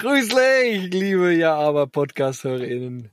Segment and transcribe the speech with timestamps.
[0.00, 3.10] Grüßlich, liebe Ja aber Podcast-HörerInnen.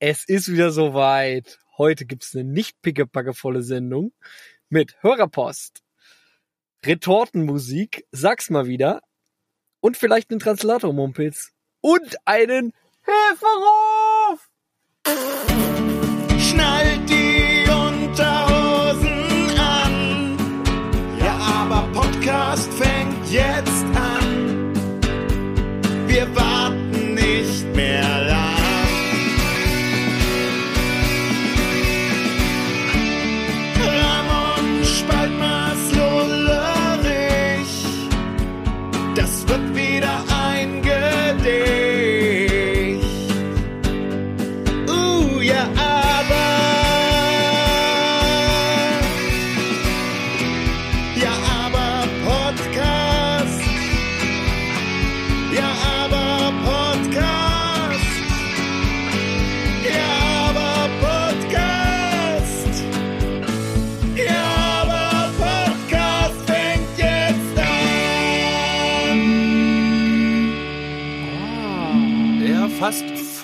[0.00, 1.60] Es ist wieder soweit.
[1.78, 4.12] Heute gibt's eine nicht pickepackevolle Sendung
[4.68, 5.84] mit Hörerpost,
[6.84, 9.02] Retortenmusik, sag's mal wieder,
[9.78, 12.72] und vielleicht einen Translator-Mumpitz und einen
[13.04, 14.50] Hilferuf!
[16.36, 20.36] Schnallt die Unterhosen an.
[21.20, 23.73] Ja, aber Podcast fängt jetzt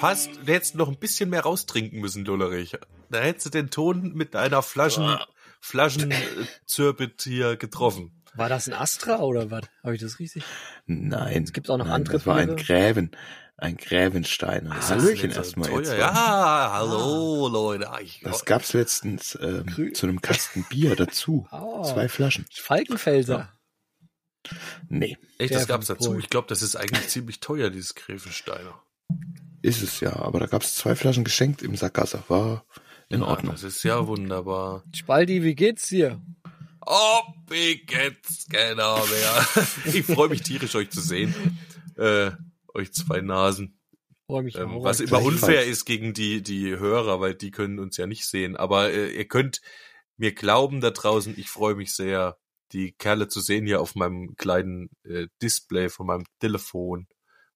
[0.00, 0.30] fast.
[0.44, 2.76] Du hättest noch ein bisschen mehr raustrinken müssen, Lullerich.
[3.10, 5.18] Da hättest du den Ton mit einer Flaschen,
[5.60, 8.22] Flaschenzürbit hier getroffen.
[8.34, 9.62] War das ein Astra oder was?
[9.82, 10.44] Habe ich das richtig?
[10.86, 11.42] Nein.
[11.44, 12.56] Es gibt auch noch nein, andere Das war ein.
[12.56, 13.10] Gräben.
[13.56, 14.66] Ein Gräbenstein.
[14.74, 15.68] Das Hallöchen erstmal.
[15.68, 15.80] teuer?
[15.80, 15.92] jetzt.
[15.98, 17.90] Ja, hallo, Leute.
[17.90, 21.46] Ah, Ich, Das gab's letztens ähm, Grü- zu einem Kasten Bier dazu.
[21.52, 21.82] Oh.
[21.92, 22.46] Zwei Flaschen.
[22.52, 23.52] Falkenfelser.
[24.88, 26.18] Nee, echt, das gab's dazu.
[26.18, 28.82] Ich glaube, das ist eigentlich ziemlich teuer, dieses Gräfensteiner.
[29.62, 30.16] Ist es ja.
[30.16, 32.22] Aber da gab's zwei Flaschen geschenkt im Sackgasse.
[32.28, 32.64] War
[33.08, 33.52] in Ja, Ordnung.
[33.52, 34.84] Das ist ja wunderbar.
[34.94, 36.20] Spaldi, wie geht's dir?
[36.86, 39.46] Oh, wie geht's genau mehr.
[39.94, 41.34] Ich freue mich tierisch, euch zu sehen.
[41.96, 42.30] Äh,
[42.74, 43.78] euch zwei Nasen.
[44.26, 44.84] Freue mich Ähm, auch.
[44.84, 48.56] was immer unfair ist gegen die, die Hörer, weil die können uns ja nicht sehen.
[48.56, 49.60] Aber äh, ihr könnt
[50.16, 52.38] mir glauben da draußen, ich freue mich sehr,
[52.72, 57.08] die Kerle zu sehen hier auf meinem kleinen äh, Display von meinem Telefon.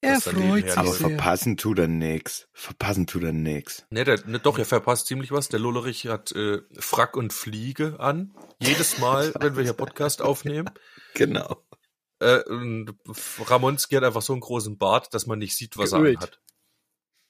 [0.04, 2.46] Er freut sich Aber verpassen tut er nix.
[2.52, 3.84] Verpassen tut er nix.
[3.90, 5.48] Ne, der, ne, doch, er verpasst ziemlich was.
[5.48, 8.34] Der Lullerich hat äh, Frack und Fliege an.
[8.60, 10.70] Jedes Mal, wenn wir hier Podcast aufnehmen.
[11.14, 11.64] Genau.
[12.20, 12.94] Äh, und
[13.46, 16.18] Ramonski hat einfach so einen großen Bart, dass man nicht sieht, was Geölt.
[16.18, 16.40] er hat.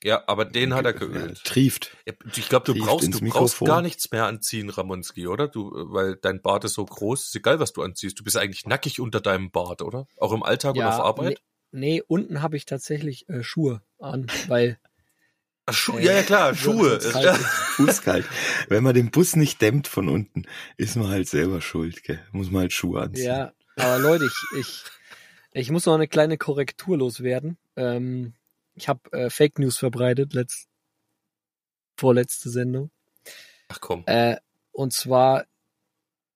[0.05, 1.39] Ja, aber den hat er geölt.
[1.39, 1.97] Ja, trieft.
[2.07, 5.49] Ja, Ich glaube, du Trieft brauchst, du brauchst gar nichts mehr anziehen, Ramonski, oder?
[5.49, 8.21] Du, weil dein Bart ist so groß, ist egal, was du anziehst.
[8.21, 10.07] Du bist eigentlich nackig unter deinem Bart, oder?
[10.19, 11.39] Auch im Alltag und auf Arbeit?
[11.39, 11.39] Nee,
[11.75, 14.79] nee unten habe ich tatsächlich äh, Schuhe an, weil
[15.67, 16.99] Ach, Schuhe, äh, ja, ja, klar, Schuhe.
[16.99, 17.47] kalt ist.
[17.77, 18.27] Fußkalt.
[18.69, 20.45] Wenn man den Bus nicht dämmt von unten,
[20.77, 22.21] ist man halt selber schuld, gell?
[22.33, 23.25] Muss man halt Schuhe anziehen.
[23.27, 24.85] Ja, aber Leute, ich, ich,
[25.53, 27.57] ich muss noch eine kleine Korrektur loswerden.
[27.77, 28.35] Ähm,
[28.75, 30.69] ich habe äh, Fake News verbreitet, letzt,
[31.97, 32.91] vorletzte Sendung.
[33.69, 34.03] Ach komm.
[34.07, 34.37] Äh,
[34.73, 35.47] und zwar,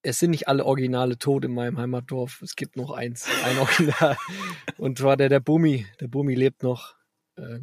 [0.03, 2.41] es sind nicht alle Originale tot in meinem Heimatdorf.
[2.43, 4.17] Es gibt noch eins, ein Original.
[4.79, 5.87] Und zwar der, der Bummi.
[6.01, 6.95] Der Bummi lebt noch.
[7.37, 7.61] Äh,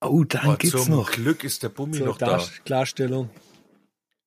[0.00, 1.10] Oh, dann Oh, geht's zum noch.
[1.10, 2.44] Glück ist der Bummi zur noch Dar da.
[2.64, 3.30] Klarstellung.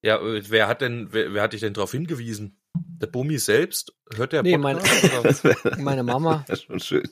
[0.03, 2.59] Ja, äh, wer hat denn, wer, wer hat dich denn darauf hingewiesen?
[2.75, 3.94] Der Bummi selbst?
[4.13, 5.44] Hört der Nee, Podcast?
[5.46, 7.09] wäre Meine Mama, das wär schon schön.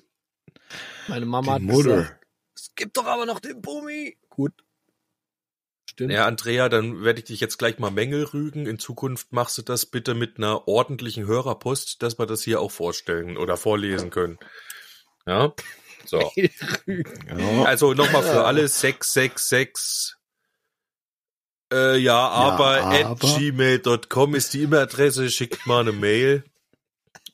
[1.07, 1.95] meine Mama Die hat Mutter.
[2.01, 2.25] gesagt,
[2.55, 4.17] es gibt doch aber noch den Bummi.
[4.27, 4.51] Gut.
[5.99, 6.13] Stimmt.
[6.13, 8.65] Ja, Andrea, dann werde ich dich jetzt gleich mal Mängel rügen.
[8.65, 12.71] In Zukunft machst du das bitte mit einer ordentlichen Hörerpost, dass wir das hier auch
[12.71, 14.39] vorstellen oder vorlesen können.
[15.27, 15.53] Ja.
[16.05, 16.31] So.
[16.87, 17.63] Ja.
[17.65, 20.15] Also nochmal für alle 666.
[21.73, 26.45] Äh, ja, aber, aber- at gmail.com ist die E-Mail-Adresse, schickt mal eine Mail.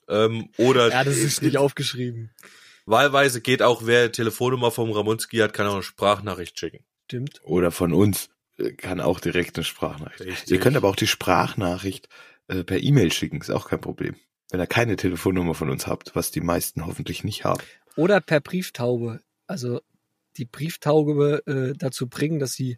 [0.10, 2.32] Ähm, oder ja, das ist nicht aufgeschrieben.
[2.88, 6.84] wahlweise geht auch, wer Telefonnummer vom Ramonski hat, kann auch eine Sprachnachricht schicken.
[7.06, 7.42] Stimmt.
[7.44, 8.30] Oder von uns
[8.78, 10.22] kann auch direkt eine Sprachnachricht.
[10.22, 10.52] Richtig.
[10.52, 12.10] Ihr könnt aber auch die Sprachnachricht
[12.48, 14.16] äh, per E-Mail schicken, ist auch kein Problem.
[14.52, 17.62] Wenn ihr keine Telefonnummer von uns habt, was die meisten hoffentlich nicht haben.
[17.96, 19.22] Oder per Brieftaube.
[19.48, 19.82] Also
[20.38, 22.78] die Brieftaube äh, dazu bringen, dass sie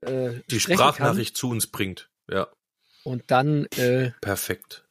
[0.00, 2.10] äh, Die Sprachnachricht zu uns bringt.
[2.30, 2.54] Ja, kann
[3.04, 4.84] und dann äh, perfekt.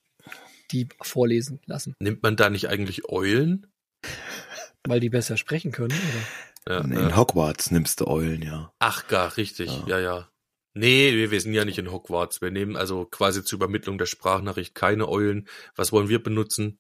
[0.71, 3.67] die vorlesen lassen, Nimmt man da nicht eigentlich Eulen?
[4.87, 5.91] weil die besser sprechen können.
[5.91, 6.27] Oder?
[6.67, 8.73] Ja, In äh, Hogwarts nimmst du Eulen, ja.
[8.79, 9.69] Ach gar, richtig.
[9.69, 9.83] Ja.
[9.87, 10.29] Ja, ja.
[10.73, 12.41] Nee, wir, wir sind ja nicht in Hogwarts.
[12.41, 15.47] Wir nehmen also quasi zur Übermittlung der Sprachnachricht keine Eulen.
[15.75, 16.79] Was wollen wir benutzen?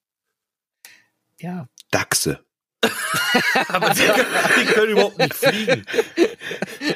[1.39, 2.43] Ja, Dachse.
[3.69, 4.25] Aber die, können-
[4.59, 5.85] die können überhaupt nicht fliegen.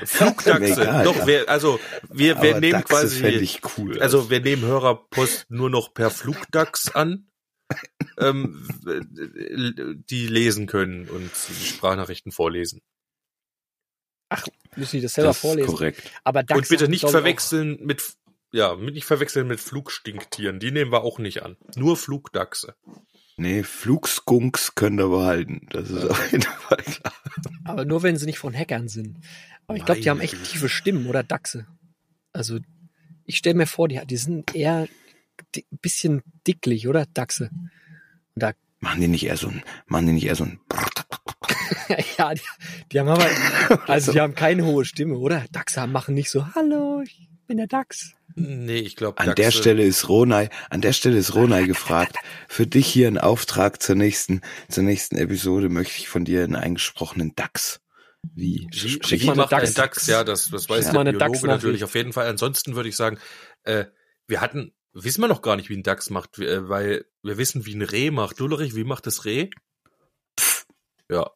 [0.06, 0.82] Flugdachse.
[0.82, 1.28] Egal, Doch, ja.
[1.28, 4.00] wir, also wir, wir Aber nehmen Dachse quasi, ich cool.
[4.02, 7.29] also wir nehmen Hörerpost nur noch per Flugdachs an.
[8.18, 8.68] Ähm,
[10.10, 12.82] die lesen können und die Sprachnachrichten vorlesen.
[14.76, 15.68] Müssen die das selber Das vorlesen.
[15.70, 16.12] korrekt.
[16.24, 18.14] Aber DAX und bitte nicht verwechseln mit,
[18.52, 20.60] ja, nicht verwechseln mit Flugstinktieren.
[20.60, 21.58] Die nehmen wir auch nicht an.
[21.76, 22.76] Nur Flugdachse.
[23.38, 25.68] Nee, Flugskunks können wir behalten.
[25.72, 27.14] Das ist auf jeden Fall klar.
[27.64, 29.18] Aber nur wenn sie nicht von Hackern sind.
[29.66, 31.66] Aber ich glaube, die haben echt tiefe Stimmen oder Dachse.
[32.34, 32.60] Also
[33.26, 34.88] ich stelle mir vor, die, die sind eher
[35.82, 37.06] bisschen dicklich, oder?
[37.14, 37.50] Dachse.
[37.52, 37.72] Und
[38.44, 38.52] da,
[38.82, 40.60] Machen die nicht eher so ein, machen die nicht eher so ein,
[42.18, 42.42] ja, die,
[42.92, 43.28] die haben aber,
[43.88, 45.46] also die haben keine hohe Stimme, oder?
[45.52, 48.14] Dachse machen nicht so, hallo, ich bin der Dachs.
[48.36, 52.16] Nee, ich glaube, an der Stelle ist Ronay, an der Stelle ist Ronay gefragt.
[52.48, 56.56] Für dich hier ein Auftrag zur nächsten, zur nächsten Episode möchte ich von dir einen
[56.56, 57.82] eingesprochenen Dachs.
[58.36, 58.68] Wie?
[58.72, 60.08] Sprich wie mal eine macht ein Dachs- DAX?
[60.08, 61.04] Ja, das, das weiß Ja.
[61.04, 62.28] der Biologe natürlich auf jeden Fall.
[62.28, 63.18] Ansonsten würde ich sagen,
[63.64, 63.86] äh,
[64.28, 64.74] wir hatten,
[65.04, 67.82] wissen wir noch gar nicht, wie ein DAX macht, äh, weil wir wissen, wie ein
[67.82, 68.40] Reh macht.
[68.40, 69.50] Lullerich, wie macht das Reh?
[71.10, 71.30] Ja,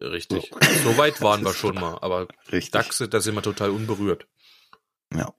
[0.00, 0.50] richtig.
[0.82, 2.70] So weit waren wir schon mal, aber Richtig.
[2.70, 4.26] Dachse, da sind wir total unberührt.
[5.12, 5.32] Ja.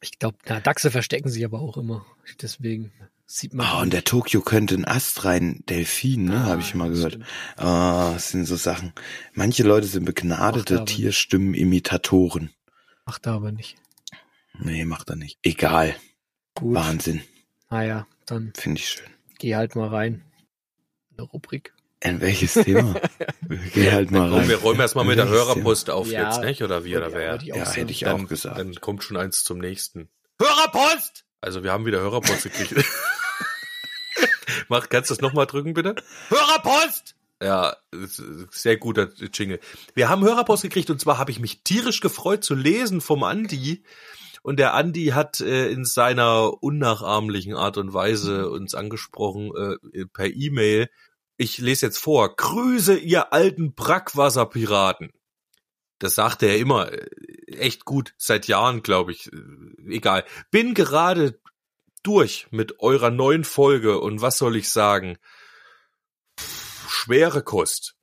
[0.00, 2.04] Ich glaube, na, Dachse verstecken sich aber auch immer.
[2.42, 2.92] Deswegen
[3.26, 3.66] sieht man.
[3.72, 7.18] Oh, und der Tokio könnte ein astrein Delfin, ne, habe ich mal gehört.
[7.56, 8.92] Ah, das sind so Sachen.
[9.32, 10.84] Manche Leute sind begnadete er.
[10.84, 12.50] Tierstimmen-Imitatoren.
[13.06, 13.76] Macht er aber nicht.
[14.58, 15.38] Nee, macht er nicht.
[15.42, 15.96] Egal.
[16.54, 16.74] Gut.
[16.74, 17.22] Wahnsinn.
[17.70, 19.06] Naja, dann Finde ich schön.
[19.38, 20.24] geh halt mal rein.
[21.16, 21.72] Eine Rubrik.
[22.00, 22.94] In welches Thema?
[23.72, 24.48] Geh halt mal Komm, rein.
[24.50, 26.28] wir räumen erstmal mit der Hörerpost auf Ja.
[26.28, 26.62] jetzt, nicht?
[26.62, 27.38] Oder wie, oder Ja, wer?
[27.42, 27.76] Ja, sagen.
[27.76, 28.58] hätte ich Dann, auch gesagt.
[28.58, 30.10] dann kommt schon eins zum nächsten.
[30.38, 31.24] Hörerpost!
[31.40, 32.74] Also wir haben wieder Hörerpost gekriegt.
[34.68, 35.94] Mach, kannst du das nochmal drücken, bitte?
[36.28, 37.14] Hörerpost!
[37.42, 37.76] Ja,
[38.50, 39.60] sehr guter Jingle.
[39.94, 43.82] Wir haben Hörerpost gekriegt und zwar habe ich mich tierisch gefreut zu lesen vom Andi.
[44.44, 50.26] Und der Andi hat äh, in seiner unnachahmlichen Art und Weise uns angesprochen äh, per
[50.26, 50.90] E-Mail.
[51.38, 52.36] Ich lese jetzt vor.
[52.36, 55.12] Grüße, ihr alten Brackwasserpiraten.
[55.98, 56.92] Das sagte er immer.
[56.92, 57.06] äh,
[57.46, 58.12] Echt gut.
[58.18, 59.32] Seit Jahren, glaube ich.
[59.32, 60.24] Äh, Egal.
[60.50, 61.40] Bin gerade
[62.02, 65.16] durch mit eurer neuen Folge und was soll ich sagen?
[66.38, 67.96] Pff, Schwere Kost.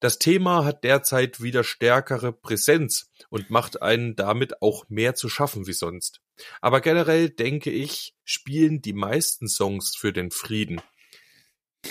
[0.00, 5.66] Das Thema hat derzeit wieder stärkere Präsenz und macht einen damit auch mehr zu schaffen
[5.66, 6.20] wie sonst.
[6.60, 10.82] Aber generell denke ich, spielen die meisten Songs für den Frieden.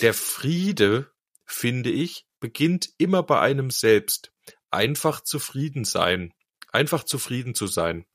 [0.01, 1.11] Der Friede,
[1.45, 4.31] finde ich, beginnt immer bei einem selbst.
[4.69, 6.31] Einfach zufrieden sein.
[6.71, 8.05] Einfach zufrieden zu sein.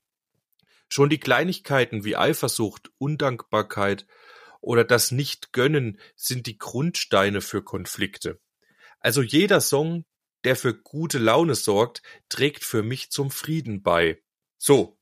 [0.88, 4.06] Schon die Kleinigkeiten wie Eifersucht, Undankbarkeit
[4.60, 8.40] oder das Nicht-Gönnen sind die Grundsteine für Konflikte.
[9.00, 10.04] Also jeder Song,
[10.44, 14.22] der für gute Laune sorgt, trägt für mich zum Frieden bei.
[14.58, 14.98] So.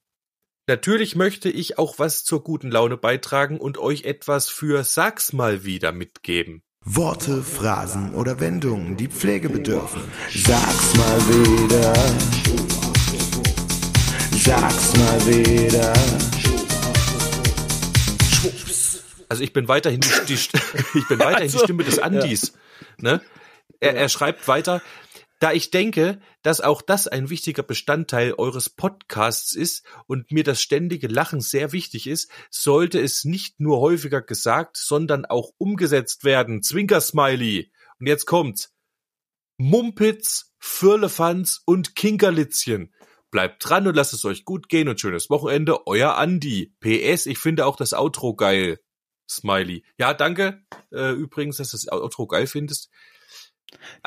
[0.69, 5.65] Natürlich möchte ich auch was zur guten Laune beitragen und euch etwas für Sag's mal
[5.65, 6.63] wieder mitgeben.
[6.85, 10.03] Worte, Phrasen oder Wendungen, die Pflege bedürfen.
[10.31, 11.95] Sag's mal wieder.
[14.39, 15.93] Sag's mal wieder.
[19.31, 20.35] Also ich bin weiterhin die, die
[20.99, 22.53] ich bin weiterhin die Also, Stimme des Andis.
[22.99, 23.21] Ne?
[23.81, 24.83] Er, er schreibt weiter,
[25.41, 30.61] da ich denke, dass auch das ein wichtiger Bestandteil eures Podcasts ist und mir das
[30.61, 36.63] ständige Lachen sehr wichtig ist, sollte es nicht nur häufiger gesagt, sondern auch umgesetzt werden.
[36.63, 37.71] Zwinker-Smiley.
[38.01, 38.75] Und jetzt kommt's.
[39.59, 42.93] Mumpitz, Firlefanz und Kinkerlitzchen.
[43.31, 45.87] Bleibt dran und lasst es euch gut gehen und schönes Wochenende.
[45.87, 46.75] Euer Andi.
[46.81, 48.81] PS, ich finde auch das Outro geil.
[49.31, 49.85] Smiley.
[49.99, 50.63] Ja, danke.
[50.91, 52.91] Äh, übrigens, dass du das Outro geil findest.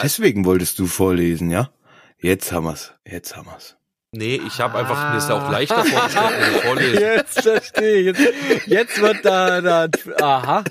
[0.01, 1.71] Deswegen wolltest du vorlesen, ja?
[2.19, 2.93] Jetzt haben wir's.
[3.05, 3.77] Jetzt haben wir's.
[4.13, 5.51] Nee, ich habe einfach, mir ist auch Ah.
[5.51, 7.01] leichter vorgestellt, wenn ich vorlese.
[7.15, 8.17] Jetzt verstehe ich.
[8.19, 9.87] Jetzt, jetzt wird da, da,
[10.21, 10.63] aha,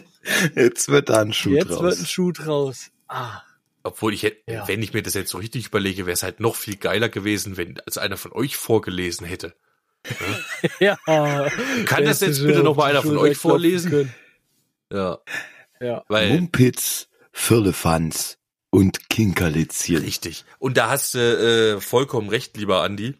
[0.54, 1.80] Jetzt wird da ein Schuh jetzt draus.
[1.82, 2.90] wird ein Schuh draus.
[3.08, 3.40] Ah,
[3.82, 4.68] Obwohl ich hätte, Ja.
[4.68, 7.56] wenn ich mir das jetzt so richtig überlege, wäre es halt noch viel geiler gewesen,
[7.56, 9.54] wenn als einer von euch vorgelesen hätte.
[10.80, 10.98] ja.
[11.86, 14.12] Kann das jetzt bitte noch mal einer von euch vorlesen?
[14.92, 15.18] Ja,
[15.80, 16.04] Ja.
[16.08, 18.36] weil Mumpitz, Firlefanz
[18.70, 19.98] und Kinkerlitzchen.
[19.98, 20.44] richtig.
[20.58, 23.14] Und da hast du äh, vollkommen recht, lieber Andi.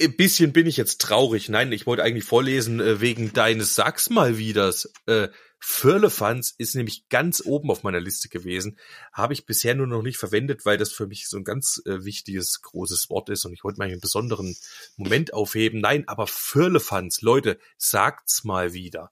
[0.00, 1.48] Ein bisschen bin ich jetzt traurig.
[1.48, 4.92] Nein, ich wollte eigentlich vorlesen äh, wegen deines Sag's mal wieders.
[5.06, 8.78] Äh, Firlefanz ist nämlich ganz oben auf meiner Liste gewesen.
[9.12, 12.04] Habe ich bisher nur noch nicht verwendet, weil das für mich so ein ganz äh,
[12.04, 14.54] wichtiges, großes Wort ist und ich wollte mal einen besonderen
[14.96, 15.80] Moment aufheben.
[15.80, 19.10] Nein, aber Firlefanz, Leute, sagt's mal wieder.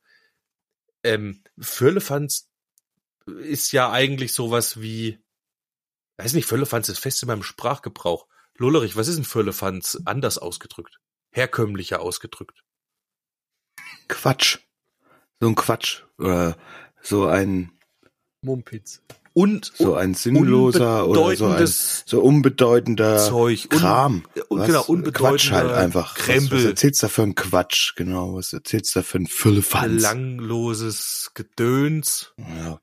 [1.02, 2.50] Ähm, Firlefanz
[3.26, 5.18] ist ja eigentlich sowas wie,
[6.18, 8.26] weiß nicht, Firlefanz ist fest in meinem Sprachgebrauch.
[8.56, 10.98] Lullerich, was ist ein Firlefanz anders ausgedrückt?
[11.32, 12.62] Herkömmlicher ausgedrückt.
[14.08, 14.58] Quatsch.
[15.40, 16.02] So ein Quatsch.
[16.18, 16.56] Oder
[17.02, 17.72] so ein,
[18.42, 19.02] Mumpitz.
[19.36, 23.68] Und So ein sinnloser oder so ein so unbedeutender Zeug.
[23.68, 24.24] Kram.
[24.48, 24.66] un- Was?
[24.68, 26.14] genau, unbedeutender Quatsch halt einfach.
[26.14, 26.58] Krempel.
[26.58, 27.96] Was, was erzählst du da für ein Quatsch?
[27.96, 29.96] Genau, was erzählst du da für ein Füllefanz?
[29.96, 32.32] belangloses Gedöns.
[32.38, 32.80] Ja.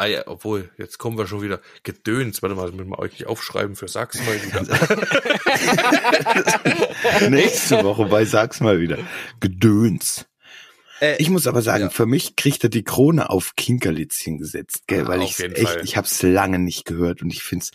[0.00, 1.60] Ah ja, obwohl, jetzt kommen wir schon wieder.
[1.82, 4.62] Gedöns, warte mal, das müssen wir euch nicht aufschreiben für Sag's mal wieder.
[7.28, 8.96] Nächste Woche bei Sag's mal wieder.
[9.40, 10.24] Gedöns.
[11.02, 11.90] Äh, Ich muss aber sagen, Ja.
[11.90, 15.82] für mich kriegt er die Krone auf Kinkerlitzchen gesetzt, gell, Ah, weil ich echt, Fall.
[15.84, 17.70] ich hab's lange nicht gehört und ich find's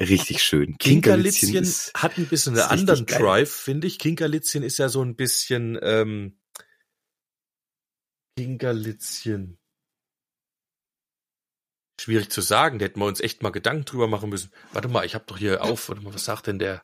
[0.00, 0.76] richtig schön.
[0.78, 3.06] Kinkerlitzchen ist, hat ein bisschen einen anderen.
[3.06, 4.00] Drive, finde ich.
[4.00, 6.40] Kinkerlitzchen ist ja so ein bisschen, ähm,
[8.36, 9.58] Kinkerlitzchen.
[11.98, 14.52] Schwierig zu sagen, da hätten wir uns echt mal Gedanken drüber machen müssen.
[14.72, 16.82] Warte mal, ich habe doch hier auf, warte mal, was sagt denn der?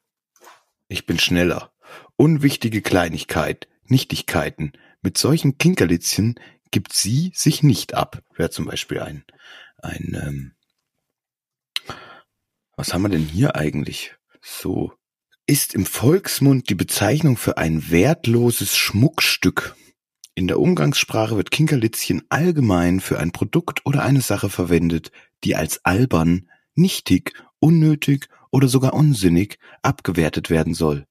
[0.92, 1.73] ich bin schneller.
[2.16, 4.73] Unwichtige Kleinigkeit, Nichtigkeiten.
[5.00, 6.38] Mit solchen Kinkerlitzchen
[6.71, 8.23] gibt sie sich nicht ab.
[8.37, 9.25] Wäre zum Beispiel ein,
[9.78, 10.52] ein, ähm,
[12.76, 14.14] was haben wir denn hier eigentlich?
[14.40, 14.92] So.
[15.47, 19.75] Ist im Volksmund die Bezeichnung für ein wertloses Schmuckstück.
[20.34, 25.12] In der Umgangssprache wird Kinkerlitzchen allgemein für ein Produkt oder eine Sache verwendet,
[25.44, 31.06] die als albern, nichtig, unnötig oder sogar unsinnig abgewertet werden soll.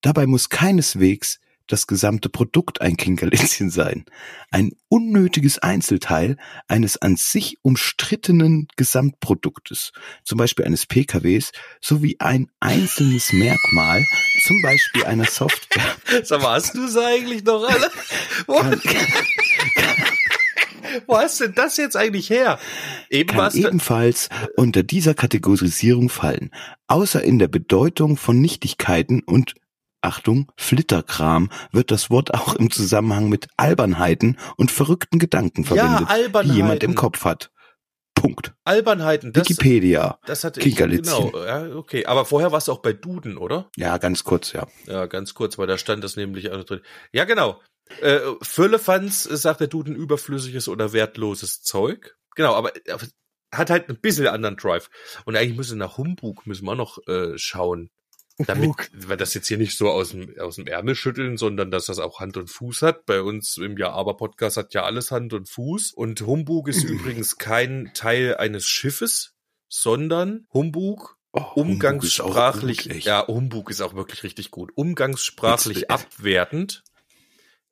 [0.00, 4.04] Dabei muss keineswegs das gesamte Produkt ein Kinkerlitzchen sein.
[4.50, 6.36] Ein unnötiges Einzelteil
[6.68, 9.92] eines an sich umstrittenen Gesamtproduktes,
[10.24, 14.04] zum Beispiel eines PKWs, sowie ein einzelnes Merkmal,
[14.46, 15.96] zum Beispiel einer Software.
[16.24, 17.90] Sag mal, hast du sie eigentlich noch alle?
[18.46, 18.80] Wo, Kann,
[21.06, 22.58] wo hast denn das jetzt eigentlich her?
[23.10, 26.50] Eben kann ebenfalls unter dieser Kategorisierung fallen,
[26.86, 29.54] außer in der Bedeutung von Nichtigkeiten und
[30.00, 36.00] Achtung, Flitterkram wird das Wort auch im Zusammenhang mit Albernheiten und verrückten Gedanken ja, verwendet,
[36.00, 36.56] die Albernheiten.
[36.56, 37.50] jemand im Kopf hat.
[38.14, 38.54] Punkt.
[38.64, 40.18] Albernheiten, das, Wikipedia.
[40.24, 42.06] das hatte ich, genau, ja, okay.
[42.06, 43.70] Aber vorher warst du auch bei Duden, oder?
[43.76, 44.66] Ja, ganz kurz, ja.
[44.86, 46.80] Ja, ganz kurz, weil da stand das nämlich auch drin.
[47.12, 47.60] Ja, genau.
[48.00, 52.16] Äh, Füllefanz, sagt der Duden, überflüssiges oder wertloses Zeug.
[52.34, 52.72] Genau, aber
[53.54, 54.90] hat halt ein bisschen anderen Drive.
[55.24, 57.90] Und eigentlich müssen nach Humbug müssen wir auch noch äh, schauen.
[58.38, 61.86] Damit wir das jetzt hier nicht so aus dem, aus dem Ärmel schütteln, sondern dass
[61.86, 63.06] das auch Hand und Fuß hat.
[63.06, 65.92] Bei uns im Ja Aber Podcast hat ja alles Hand und Fuß.
[65.92, 69.34] Und Humbug ist übrigens kein Teil eines Schiffes,
[69.68, 73.06] sondern Humbug Oh, Humbug umgangssprachlich, echt.
[73.06, 74.72] ja, Humbug ist auch wirklich richtig gut.
[74.74, 76.82] Umgangssprachlich abwertend.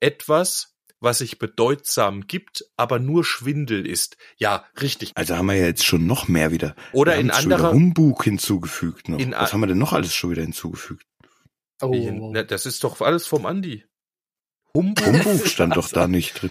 [0.00, 4.16] Etwas, was sich bedeutsam gibt, aber nur Schwindel ist.
[4.36, 5.12] Ja, richtig.
[5.14, 6.74] Also haben wir ja jetzt schon noch mehr wieder.
[6.92, 9.18] Oder Wir in anderer, Humbug hinzugefügt noch.
[9.18, 11.04] In Was haben wir denn noch alles schon wieder hinzugefügt?
[11.82, 13.84] Oh, das ist doch alles vom Andi.
[14.74, 15.04] Humbug?
[15.06, 16.50] Humbug stand doch da nicht drin.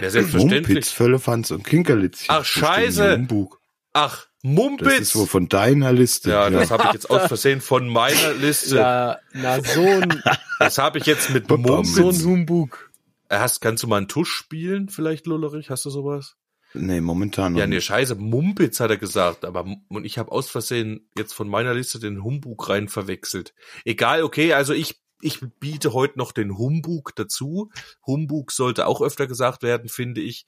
[0.00, 0.66] Ja, selbstverständlich.
[0.68, 2.26] Mumpitz, Völlefanz und Kinkerlitzchen.
[2.34, 3.12] Ach, Scheiße.
[3.14, 3.60] Humbug.
[3.92, 4.98] Ach, Das Mumpitz.
[5.00, 6.30] ist wohl von deiner Liste.
[6.30, 8.76] ja, das habe ich jetzt aus Versehen von meiner Liste.
[8.76, 10.22] ja, na, so ein,
[10.58, 11.62] Das habe ich jetzt mit bam.
[11.84, 12.20] so Mumpitz.
[12.22, 12.90] ein Humbug.
[13.38, 15.70] Hast, kannst du mal einen Tusch spielen, vielleicht, Lullerich?
[15.70, 16.36] Hast du sowas?
[16.74, 17.84] Nee, momentan noch Ja, nee, nicht.
[17.84, 21.98] scheiße, Mumpitz hat er gesagt, aber und ich habe aus Versehen jetzt von meiner Liste
[21.98, 23.54] den Humbug rein verwechselt.
[23.84, 27.70] Egal, okay, also ich ich biete heute noch den Humbug dazu.
[28.06, 30.46] Humbug sollte auch öfter gesagt werden, finde ich.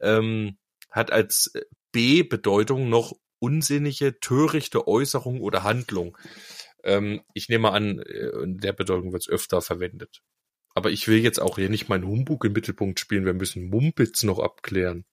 [0.00, 0.58] Ähm,
[0.90, 6.16] hat als äh, B-Bedeutung noch unsinnige, törichte Äußerung oder Handlung.
[6.84, 10.22] Ähm, ich nehme an, äh, in der Bedeutung wird es öfter verwendet.
[10.74, 13.24] Aber ich will jetzt auch hier nicht meinen Humbug im Mittelpunkt spielen.
[13.24, 15.04] Wir müssen Mumpitz noch abklären.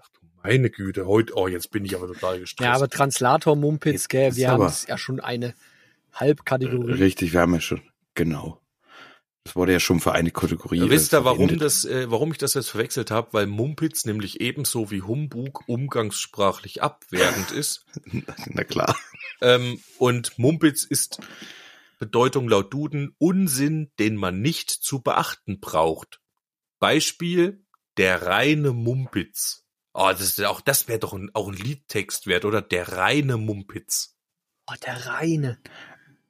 [0.00, 2.64] Ach du meine Güte, heute, oh, jetzt bin ich aber total gestresst.
[2.64, 5.54] Ja, aber Translator Mumpitz, gell, wir haben ja schon eine
[6.12, 6.92] Halbkategorie.
[6.92, 7.82] Richtig, wir haben ja schon,
[8.14, 8.60] genau.
[9.48, 10.78] Das wurde ja schon für eine Kategorie.
[10.78, 13.28] Ja, wisst ihr, warum das, äh, warum ich das jetzt verwechselt habe?
[13.32, 17.86] Weil Mumpitz nämlich ebenso wie Humbug umgangssprachlich abwertend ist.
[18.46, 18.94] Na klar.
[19.40, 21.20] Ähm, und Mumpitz ist
[21.98, 26.20] Bedeutung laut Duden Unsinn, den man nicht zu beachten braucht.
[26.78, 27.64] Beispiel
[27.96, 29.64] der reine Mumpitz.
[29.92, 32.62] Oh, das ist auch, das wäre doch ein, auch ein Liedtext wert, oder?
[32.62, 34.16] Der reine Mumpitz.
[34.70, 35.58] Oh, der reine.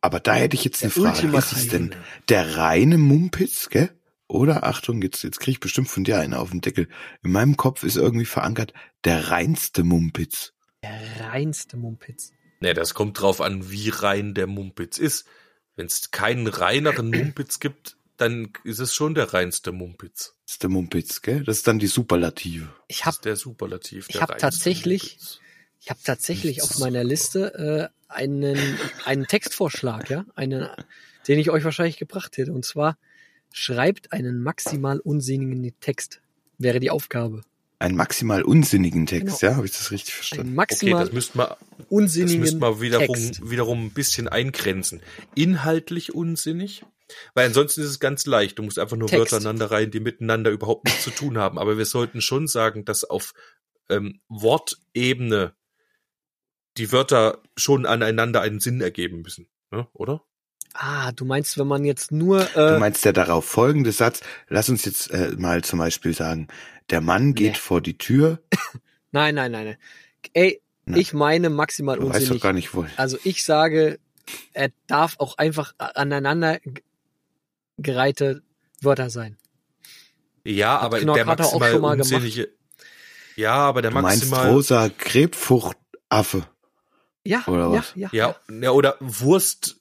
[0.00, 1.32] Aber da hätte ich jetzt eine Der Frage.
[1.32, 1.94] Was ist denn
[2.28, 3.90] der reine Mumpitz, gell?
[4.28, 6.88] Oder Achtung, jetzt, jetzt krieg ich bestimmt von dir einen auf den Deckel.
[7.22, 10.52] In meinem Kopf ist irgendwie verankert der reinste Mumpitz.
[10.82, 12.32] Der reinste Mumpitz.
[12.60, 15.26] Ne, das kommt drauf an, wie rein der Mumpitz ist.
[15.78, 20.34] Wenn es keinen reineren Mumpitz gibt, dann ist es schon der reinste Mumpitz.
[20.44, 21.44] Das ist der Mumpitz, gell?
[21.44, 22.68] Das ist dann die Superlative.
[22.88, 24.06] Ich Das habe ist der Superlativ.
[24.08, 25.40] ich der hab reinste tatsächlich- Mumpitz.
[25.80, 28.58] ich hab tatsächlich auf meiner Liste äh, einen,
[29.04, 30.68] einen Textvorschlag, ja, einen,
[31.28, 32.52] den ich euch wahrscheinlich gebracht hätte.
[32.52, 32.98] Und zwar
[33.52, 36.20] schreibt einen maximal unsinnigen Text.
[36.58, 37.42] Wäre die Aufgabe.
[37.80, 39.52] Einen maximal unsinnigen Text, Genau.
[39.52, 39.56] ja?
[39.56, 40.48] Habe ich das richtig Ein verstanden?
[40.48, 43.50] Okay, maximal das müsste man, das unsinnigen müsste man wiederum, Text.
[43.50, 45.00] wiederum ein bisschen eingrenzen.
[45.36, 46.84] Inhaltlich unsinnig?
[47.34, 48.58] Weil ansonsten ist es ganz leicht.
[48.58, 49.20] Du musst einfach nur Text.
[49.32, 51.58] Wörter aneinander rein, die miteinander überhaupt nichts zu tun haben.
[51.58, 53.32] Aber wir sollten schon sagen, dass auf
[53.88, 55.54] ähm, Wortebene
[56.76, 59.48] die Wörter schon aneinander einen Sinn ergeben müssen.
[59.70, 59.86] Ne?
[59.92, 60.22] Oder?
[60.74, 64.68] Ah, du meinst, wenn man jetzt nur Du äh, meinst der darauf folgende Satz, lass
[64.68, 66.48] uns jetzt äh, mal zum Beispiel sagen,
[66.90, 67.58] der Mann geht Nee.
[67.58, 68.40] vor die Tür.
[69.12, 69.76] Nein, nein, nein, nein.
[70.34, 71.00] Ey, Nein.
[71.00, 72.42] ich meine maximal Du weißt doch unsinnig.
[72.42, 72.86] gar nicht, wo.
[72.96, 73.98] Also ich sage,
[74.52, 76.58] er darf auch einfach aneinander
[77.78, 78.42] gereihte
[78.82, 79.36] Wörter sein.
[80.44, 82.50] Ja, aber Knock der hat er auch maximal schon mal unsinnige.
[83.36, 84.50] Ja, aber der Du meinst maximal.
[84.50, 86.44] rosa Krebfruchtaffe.
[87.24, 87.92] Ja, Oder ja, was?
[87.94, 89.76] ja, ja, ja, oder Wurst,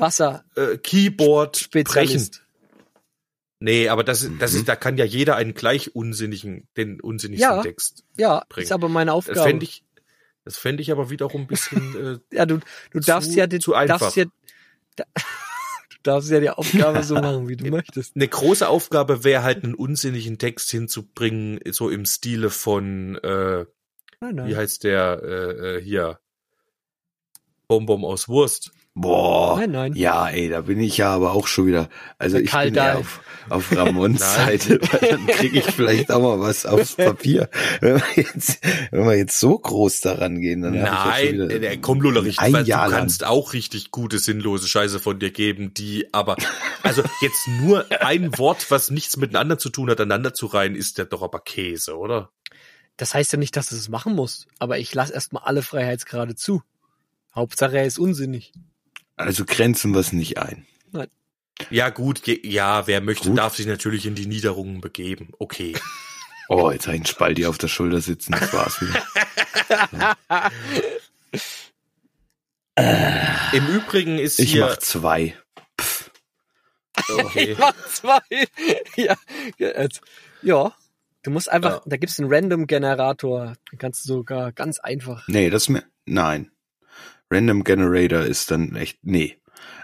[0.00, 1.84] Wasser, äh, Keyboard, brechen.
[1.86, 2.44] Spezialist.
[3.60, 7.62] Nee, aber das, das ist, da kann ja jeder einen gleich unsinnigen, den unsinnigsten Ja.
[7.62, 8.04] Text.
[8.16, 8.64] Ja, Bringen.
[8.64, 9.42] ist aber meine Das Aufgabe.
[9.42, 9.82] fände ich,
[10.44, 12.60] das fände ich aber wiederum ein bisschen, äh, ja, du,
[12.92, 13.98] du darfst zu- ja, den, zu einfach.
[13.98, 14.26] darfst ja,
[14.94, 18.14] da, du darfst ja die Aufgabe so machen, wie du möchtest.
[18.14, 23.66] eine große Aufgabe wäre halt einen unsinnigen Text hinzubringen, so im Stile von, äh,
[24.20, 24.48] Nein, nein.
[24.48, 26.20] wie heißt der, äh, äh, hier,
[27.66, 28.70] Bonbon aus Wurst.
[29.00, 29.58] Boah.
[29.60, 29.94] Nein, nein.
[29.94, 31.88] Ja, ey, da bin ich ja aber auch schon wieder.
[32.18, 32.94] Also ich bin Kaldal.
[32.94, 34.28] eher auf, auf Ramons Nein.
[34.58, 37.48] Seite, weil dann kriege ich vielleicht auch mal was aufs Papier.
[37.80, 38.58] Wenn wir jetzt,
[38.90, 41.76] wenn wir jetzt so groß daran gehen, dann hab ich ja Nein, schon wieder äh,
[41.76, 42.98] komm Lullerich, ein weil du Jahr lang.
[42.98, 46.36] kannst auch richtig gute, sinnlose Scheiße von dir geben, die aber,
[46.82, 50.98] also jetzt nur ein Wort, was nichts miteinander zu tun hat, aneinander zu reihen, ist
[50.98, 52.32] ja doch aber Käse, oder?
[52.96, 56.34] Das heißt ja nicht, dass du es machen musst, aber ich lasse erstmal alle Freiheitsgrade
[56.34, 56.62] zu.
[57.32, 58.52] Hauptsache, er ist unsinnig.
[59.18, 60.66] Also grenzen wir es nicht ein.
[61.70, 63.38] Ja, gut, je, ja, wer möchte, Gut.
[63.38, 65.30] darf sich natürlich in die Niederungen begeben.
[65.38, 65.74] Okay.
[66.50, 70.16] Oh, jetzt habe ich einen Spalti auf der Schulter sitzen, das war's wieder.
[73.52, 74.64] Im Übrigen ist Ich hier.
[74.66, 75.36] mach zwei.
[77.18, 77.52] okay.
[77.52, 78.20] Ich mach zwei.
[78.96, 79.14] ja,
[79.58, 80.00] jetzt.
[80.40, 80.72] ja.
[81.22, 81.82] Du musst einfach, Ja.
[81.84, 83.54] da gibt's einen Random-Generator.
[83.70, 85.28] Den kannst du sogar ganz einfach.
[85.28, 85.84] Nee, das mir.
[86.06, 86.50] Nein.
[87.30, 88.98] Random Generator ist dann echt.
[89.02, 89.36] Nee.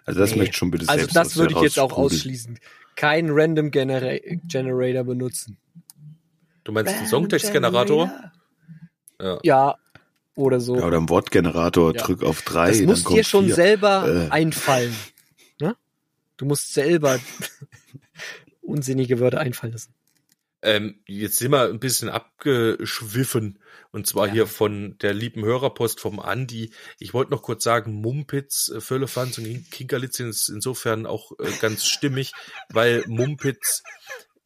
[0.04, 0.38] Also das Nee.
[0.38, 2.59] möchte ich schon bitte Also selbst das aus würde ich jetzt auch ausschließen.
[2.96, 5.59] Kein Random Genera Generator benutzen.
[6.64, 8.11] Du meinst einen Songtextgenerator?
[9.20, 9.38] Ja.
[9.42, 9.74] Ja,
[10.35, 10.76] oder so.
[10.76, 12.02] Ja, oder ein Wortgenerator, Ja.
[12.02, 12.68] drück auf drei.
[12.68, 13.54] das dann muss kommt dir schon vier.
[13.54, 14.30] selber Äh.
[14.30, 14.94] einfallen.
[15.61, 15.76] Ne?
[16.37, 17.18] Du musst selber
[18.62, 19.93] unsinnige Wörter einfallen lassen.
[20.64, 23.59] Ähm, jetzt sind wir ein bisschen abgeschwiffen.
[23.90, 24.33] Und zwar Ja.
[24.33, 26.72] hier von der lieben Hörerpost vom Andi.
[26.98, 31.50] Ich wollte noch kurz sagen, Mumpitz, äh, Völlefanz und Kin- Kinkerlitzchen ist insofern auch äh,
[31.61, 32.33] ganz stimmig,
[32.70, 33.83] weil Mumpitz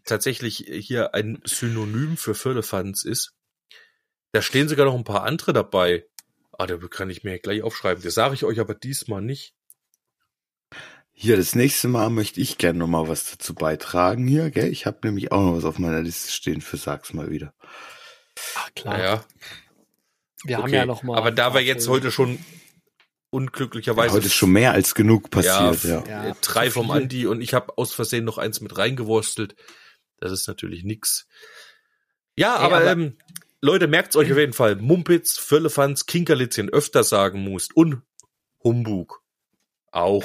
[0.05, 3.33] tatsächlich hier ein Synonym für Völlefanz ist.
[4.33, 6.05] Da stehen sogar noch ein paar andere dabei.
[6.53, 8.03] Ah, da kann ich mir gleich aufschreiben.
[8.03, 9.55] Das sage ich euch aber diesmal nicht.
[11.21, 14.71] Hier, das nächste Mal möchte ich gerne noch mal was dazu beitragen hier, gell?
[14.71, 17.53] Ich habe nämlich auch noch was auf meiner Liste stehen für Sag's mal wieder.
[18.55, 18.97] Ach klar.
[18.97, 19.25] Naja,
[20.45, 20.77] Wir haben okay.
[20.77, 21.19] ja noch mal.
[21.19, 22.39] aber da wir jetzt heute schon
[23.31, 26.05] unglücklicherweise Heute ist schon mehr als genug passiert, ja.
[26.07, 26.89] Ja, äh, drei vom.
[26.93, 29.57] Andi und ich habe aus Versehen noch eins mit reingewurstelt.
[30.19, 31.27] Das ist natürlich nix.
[32.37, 33.19] Ja, Ey, aber, aber- ähm,
[33.61, 34.77] Leute, merkt's euch auf jeden Fall.
[34.77, 38.03] Mumpitz, Völlefanz, Kinkerlitzchen öfter sagen musst und
[38.63, 39.21] Humbug.
[39.91, 40.23] Auch.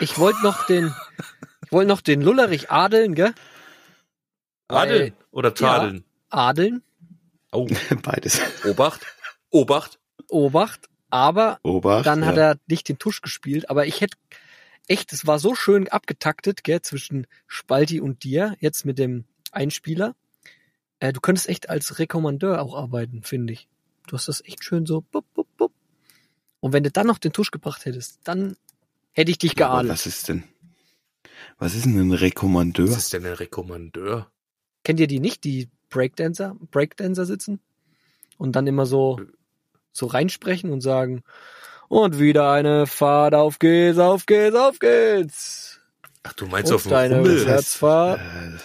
[0.00, 0.94] Ich wollte noch den,
[1.64, 3.34] ich wollte noch den Lullerich adeln, gell?
[4.68, 6.04] Adeln oder tadeln?
[6.28, 6.82] Adeln,
[7.52, 7.66] Oh,
[8.02, 8.40] Beides.
[8.64, 9.06] Obacht.
[9.50, 9.98] Obacht.
[10.28, 12.04] Obacht, aber Obacht.
[12.04, 12.26] dann ja.
[12.26, 14.16] hat er nicht den Tusch gespielt, aber ich hätte
[14.88, 20.14] echt, es war so schön abgetaktet, gell, zwischen Spalti und dir, jetzt mit dem Einspieler.
[20.98, 23.68] Äh, du könntest echt als Rekommandeur auch arbeiten, finde ich.
[24.06, 25.72] Du hast das echt schön so, bup, bup, bup.
[26.60, 28.56] Und wenn du dann noch den Tusch gebracht hättest, dann
[29.16, 29.92] hätte ich dich geadelt.
[29.92, 30.44] was ist denn?
[31.58, 32.88] Was ist denn ein Rekommandeur?
[32.90, 34.30] Was ist denn ein Rekommandeur?
[34.84, 37.60] Kennt ihr die nicht, die Breakdancer, Breakdancer sitzen
[38.36, 39.20] und dann immer so,
[39.92, 41.22] so reinsprechen und sagen,
[41.88, 45.80] und wieder eine Fahrt, auf geht's, auf geht's, auf geht's.
[46.24, 47.38] Ach, du meinst Und auf dem deine Rummel?
[47.38, 48.20] Herz- Herzfahrt.
[48.20, 48.58] Äh,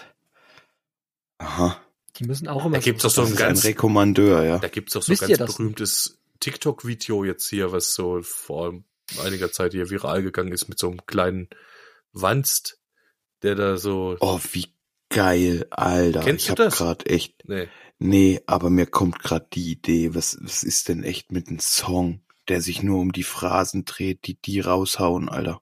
[1.38, 1.80] aha.
[2.18, 4.58] Die müssen auch immer Da gibt's doch so ein ein ganz, Rekommandeur, ja.
[4.60, 8.74] da gibt's doch so ihr ganz berühmtes TikTok-Video jetzt hier, was so vor
[9.20, 11.50] einiger Zeit hier viral gegangen ist mit so einem kleinen
[12.14, 12.80] Wanst,
[13.44, 14.68] der da so, Oh, wie
[15.10, 16.22] geil, Alter.
[16.22, 16.78] Kennst ich du hab das?
[16.78, 17.68] grad echt, nee,
[18.00, 22.22] nee, aber mir kommt grad die Idee, was, was ist denn echt mit einem Song,
[22.48, 25.62] der sich nur um die Phrasen dreht, die die raushauen, Alter.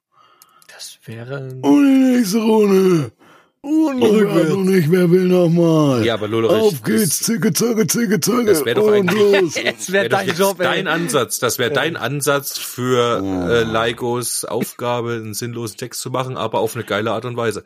[0.68, 3.12] Das wäre, die nächste Runde.
[3.62, 4.50] Und rückwärts.
[4.52, 6.04] Und nicht mehr will nochmal.
[6.04, 8.44] Ja, aber Lullerich, Auf geht's, das- zicke, zacke, zicke, zacke.
[8.46, 9.56] Das wär doch und eigentlich- los.
[9.56, 10.64] Es Wär wäre doch dein jetzt Job, ey.
[10.64, 11.38] dein Ansatz.
[11.40, 13.48] Das wäre dein Ansatz für Oh.
[13.50, 17.64] äh, Leigos Aufgabe, einen sinnlosen Text zu machen, aber auf eine geile Art und Weise.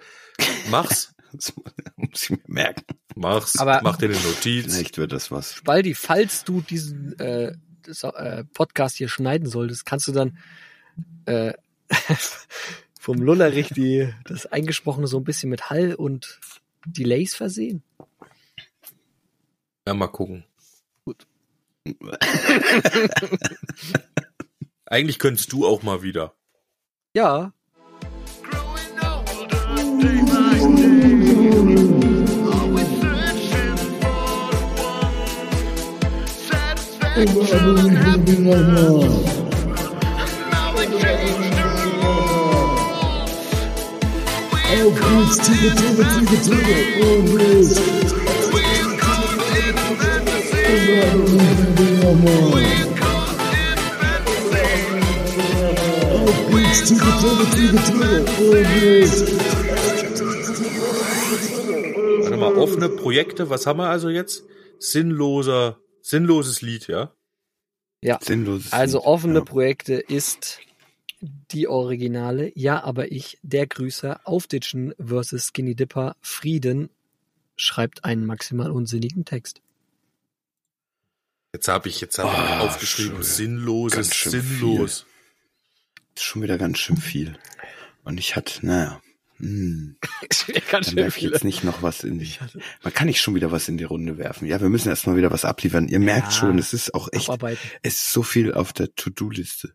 [0.71, 1.53] Mach's, Das
[1.97, 2.85] muss ich mir merken.
[3.15, 4.75] mach's, Aber- mach dir eine Notiz.
[4.75, 5.55] Vielleicht wird das was.
[5.55, 7.53] Spaldi, falls du diesen äh,
[7.83, 10.39] das, äh, Podcast hier schneiden solltest, kannst du dann
[11.27, 11.53] äh,
[13.05, 16.41] vom Lullerich die, das Eingesprochene so ein bisschen mit Hall und
[16.87, 17.83] Delays versehen.
[19.87, 20.47] Ja, mal gucken.
[21.05, 21.27] Gut.
[24.87, 26.35] Eigentlich könntest du auch mal wieder.
[27.15, 27.53] Ja,
[44.75, 46.75] Auf geht's, zicke, zacke, zicke, zacke.
[47.01, 47.79] Und los.
[56.11, 56.95] Auf geht's.
[58.41, 59.25] Und.
[62.21, 64.45] Warte mal, offene Projekte, was haben wir also jetzt?
[64.79, 67.13] Sinnloser, sinnloses Lied, ja?
[68.03, 68.19] ja.
[68.21, 69.45] Sinnloses Also Lied, offene ja.
[69.45, 70.59] Projekte ist
[71.53, 72.53] die Originale.
[72.55, 76.91] Ja, aber ich, der Grüßer, Aufditschen versus Skinny Dipper, Frieden,
[77.57, 79.61] schreibt einen maximal unsinnigen Text.
[81.53, 85.07] Jetzt habe ich, jetzt habe ich Ah, aufgeschrieben, sinnloses, sinnlos.
[86.17, 87.39] ist schon wieder ganz schön viel.
[88.03, 89.01] Und ich hatte, naja,
[89.37, 89.97] hm,
[90.73, 92.29] dann werfe ich jetzt nicht noch was in die.
[92.83, 94.47] Man kann nicht schon wieder was in die Runde werfen.
[94.47, 95.87] Ja, wir müssen erstmal wieder was abliefern.
[95.89, 97.61] Ihr merkt Ja, schon, es ist auch echt, abarbeiten.
[97.83, 99.75] es ist so viel auf der To-Do-Liste.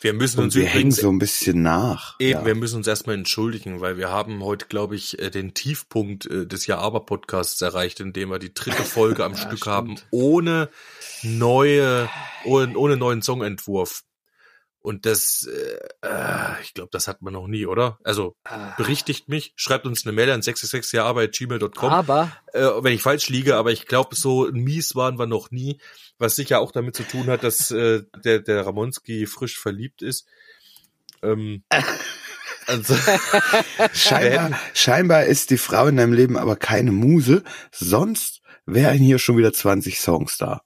[0.00, 2.16] Wir müssen Und uns wir hängen so ein bisschen nach.
[2.18, 2.46] Eben, ja.
[2.46, 6.46] wir müssen uns erstmal entschuldigen, weil wir haben heute, glaube ich, äh, den Tiefpunkt äh,
[6.46, 9.66] des Ja aber Podcasts erreicht, indem wir die dritte Folge am Ja, Stück stimmt.
[9.66, 10.70] haben, ohne
[11.22, 12.08] neue,
[12.44, 14.02] ohne, ohne neuen Songentwurf.
[14.82, 17.98] Und das, äh, äh, ich glaube, das hat man noch nie, oder?
[18.02, 18.72] Also Ah.
[18.78, 23.72] berichtigt mich, schreibt uns eine Mail an 666jaarbeit.gmail.com, Aber äh, wenn ich falsch liege, aber
[23.72, 25.78] ich glaube, so mies waren wir noch nie,
[26.18, 30.26] was sicher auch damit zu tun hat, dass äh, der, der Ramonski frisch verliebt ist.
[31.22, 31.62] Ähm,
[32.66, 32.94] also,
[33.92, 39.36] Scheinbar, scheinbar ist die Frau in deinem Leben aber keine Muse, sonst wären hier schon
[39.36, 40.62] wieder 20 Songs da.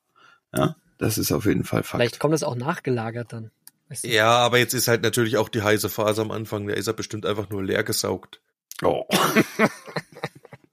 [0.55, 2.00] Ja, das ist auf jeden Fall Fakt.
[2.00, 3.50] vielleicht kommt das auch nachgelagert dann.
[3.88, 4.09] Weißt du?
[4.09, 6.66] Ja, aber jetzt ist halt natürlich auch die heiße Phase am Anfang.
[6.66, 8.40] Da ist er bestimmt einfach nur leer gesaugt.
[8.83, 9.05] Oh.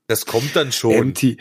[0.07, 0.91] Das kommt dann schon.
[0.93, 1.37] Empty,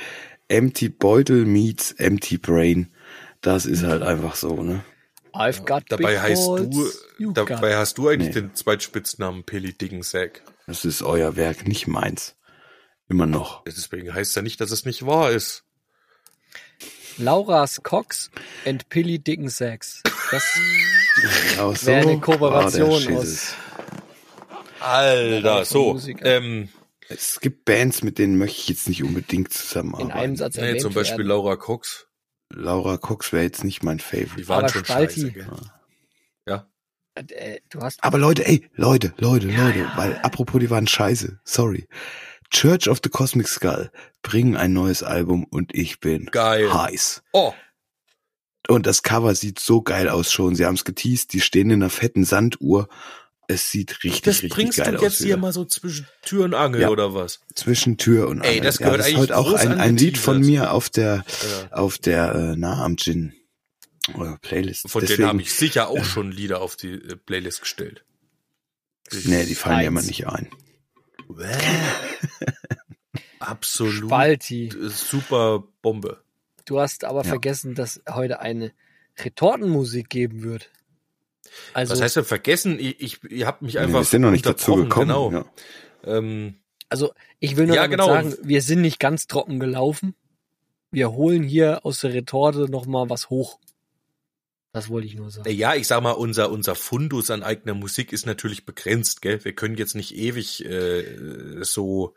[0.49, 2.95] empty Beutel meets empty Brain.
[3.41, 4.85] Das ist halt einfach so, ne?
[5.33, 8.43] I've got Dabei heißt balls, du, dabei got- hast du eigentlich Nee.
[8.43, 10.43] den Zweitspitznamen Pilly Dickensack.
[10.67, 12.37] Das ist euer Werk, nicht meins.
[13.09, 13.65] Immer noch.
[13.65, 15.65] Deswegen heißt ja nicht, dass es nicht wahr ist.
[17.19, 18.31] Laura's Cox
[18.67, 20.03] and Pilly Dickensax.
[20.31, 20.45] Das
[21.51, 23.55] Genau so wäre eine war Kooperation der aus.
[24.81, 25.99] Alter, so.
[26.23, 26.69] Ähm,
[27.09, 30.13] Es gibt Bands, mit denen möchte ich jetzt nicht unbedingt in zusammenarbeiten.
[30.13, 31.29] einem Satz nee, zum Beispiel werden.
[31.29, 32.07] Laura Cox.
[32.53, 34.37] Laura Cox wäre jetzt nicht mein Favorite.
[34.37, 35.21] Die waren Aber schon Spalti.
[35.21, 35.33] scheiße.
[35.33, 35.47] Gell?
[36.49, 36.67] Ja.
[37.15, 41.87] Äh, Du hast Aber Leute, ey, Leute, Leute, Leute, weil apropos, die waren scheiße, sorry.
[42.51, 43.91] Church of the Cosmic Skull
[44.23, 46.73] bringen ein neues Album und ich bin Geil.
[46.73, 47.23] heiß.
[47.33, 47.53] Oh,
[48.69, 50.55] Und das Cover sieht so geil aus schon.
[50.57, 52.89] Sie haben es geteased, die stehen in einer fetten Sanduhr.
[53.49, 55.03] Es sieht richtig, das richtig bringst geil du aus.
[55.03, 55.37] jetzt hier wieder.
[55.39, 56.89] mal so zwischen Tür und Angel Ja.
[56.91, 57.41] oder was?
[57.55, 58.61] Zwischen Tür und Ey, Angel.
[58.63, 61.25] das gehört ja, das eigentlich ist heute auch ein, ein Lied von mir auf der,
[61.63, 61.73] Ja.
[61.73, 63.33] auf der äh, nah am Gin
[64.09, 64.89] äh, Playlist.
[64.89, 68.05] Von denen Deswegen- habe ich sicher auch schon Lieder auf die äh, Playlist gestellt.
[69.25, 69.89] Nee, die fallen mir Eins.
[69.89, 70.49] immer nicht ein.
[73.39, 74.71] Absolut Spalti.
[74.89, 76.19] super Bombe.
[76.67, 77.29] Du hast aber Ja.
[77.29, 78.73] vergessen, dass heute eine
[79.19, 80.71] Retortenmusik geben wird.
[81.75, 82.79] Also, Was heißt denn vergessen?
[82.79, 85.09] Ich, ich, ihr habt mich Nee, einfach wir sind noch nicht dazu gekommen.
[85.09, 85.33] Genau.
[85.33, 85.45] Ja.
[86.05, 86.55] Ähm,
[86.89, 88.09] also ich will nur Ja, damit genau.
[88.13, 90.15] sagen, wir sind nicht ganz trocken gelaufen.
[90.93, 93.59] Wir holen hier aus der Retorte noch mal was hoch.
[94.73, 95.51] Das wollte ich nur sagen.
[95.51, 99.45] ja, ich sag mal, unser, unser Fundus an eigener Musik ist natürlich begrenzt, gell?
[99.45, 102.15] Wir können jetzt nicht ewig äh, so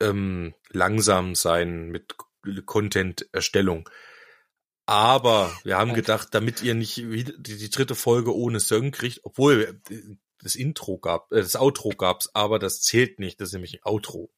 [0.00, 2.14] ähm, langsam sein mit
[2.66, 3.88] Content-Erstellung.
[4.86, 9.80] Aber wir haben gedacht, damit ihr nicht die, die dritte Folge ohne Song kriegt, obwohl
[9.90, 9.96] äh,
[10.42, 13.84] das Intro gab, äh, das Outro gab's, aber das zählt nicht, das ist nämlich ein
[13.84, 14.30] Outro.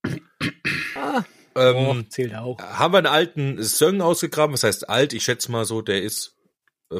[0.96, 1.24] Ah,
[1.56, 2.58] Ähm, oh, zählt auch.
[2.58, 5.12] haben wir einen alten Song ausgegraben, was heißt alt?
[5.12, 6.33] Ich schätze mal so, der ist äh,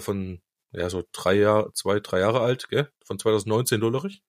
[0.01, 0.41] von,
[0.73, 2.91] ja, so drei Jahre, zwei, drei Jahre alt, gell?
[3.05, 4.23] Von 2019, Lullerich?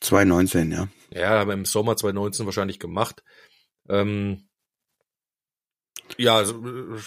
[0.00, 0.88] 2019, ja.
[1.10, 3.22] Ja, haben wir im Sommer 2019 wahrscheinlich gemacht.
[3.88, 4.48] Ähm,
[6.18, 7.00] ja, also, äh,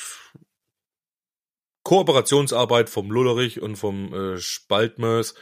[1.84, 5.36] Kooperationsarbeit vom Lullerich und vom äh, Spaltmörs.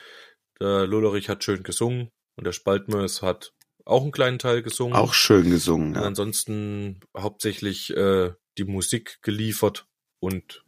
[0.60, 3.54] Der Lullerich hat schön gesungen und der Spaltmörs hat
[3.86, 4.96] auch einen kleinen Teil gesungen.
[4.96, 6.02] Auch schön gesungen, Und ja.
[6.02, 9.88] ansonsten hauptsächlich äh, die Musik geliefert
[10.20, 10.64] und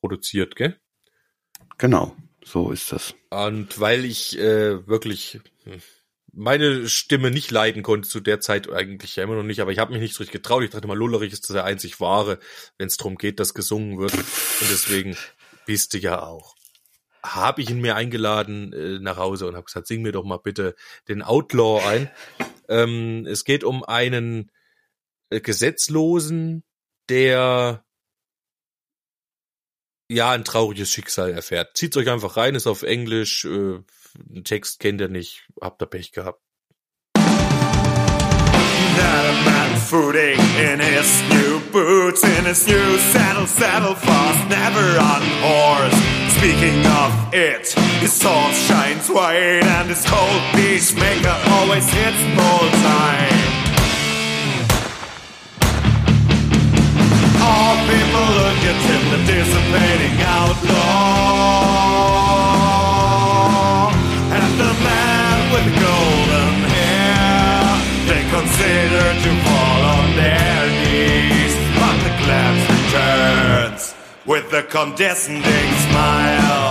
[0.00, 0.80] produziert, gell?
[1.78, 3.14] Genau, so ist das.
[3.30, 5.40] Und weil ich äh, wirklich
[6.32, 9.78] meine Stimme nicht leiden konnte zu der Zeit eigentlich ja immer noch nicht, aber ich
[9.78, 10.62] habe mich nicht so richtig getraut.
[10.62, 12.38] Ich dachte mal, Lullerich ist der einzig wahre,
[12.76, 14.14] wenn es darum geht, dass gesungen wird.
[14.14, 15.16] Und deswegen
[15.66, 16.54] bist du ja auch.
[17.22, 20.38] Habe ich ihn mir eingeladen äh, nach Hause und habe gesagt, sing mir doch mal
[20.38, 20.76] bitte
[21.08, 22.10] den Outlaw ein.
[22.68, 24.50] Ähm, es geht um einen
[25.30, 26.62] äh, Gesetzlosen,
[27.08, 27.84] der
[30.08, 31.76] ja ein trauriges Schicksal erfährt.
[31.76, 33.78] Zieht euch einfach rein, ist auf Englisch, äh,
[34.14, 36.40] den Text kennt ihr nicht, habt ihr Pech gehabt.
[37.14, 44.98] Not a man footing in his new boots, in his new saddle, saddle fast, never
[44.98, 45.96] on horse.
[46.36, 53.28] Speaking of it, his horse shines white, and his cold peacemaker always hits bullseye.
[53.30, 53.47] All
[57.88, 61.08] people look at him, the dissipating outlaw.
[64.36, 67.64] And the man with the golden hair,
[68.10, 71.54] they consider to fall on their knees.
[71.80, 73.82] But the glance returns
[74.26, 76.67] with a condescending smile.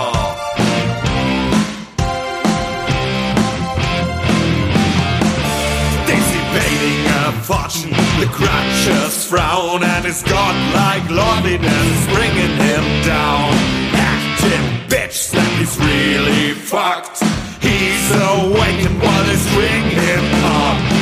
[7.48, 13.54] Fortune, the crutches frown, and his godlike lordliness is bringing him down.
[13.96, 17.24] Acting bitch that he's really fucked.
[17.64, 20.97] He's awakened while they string him up.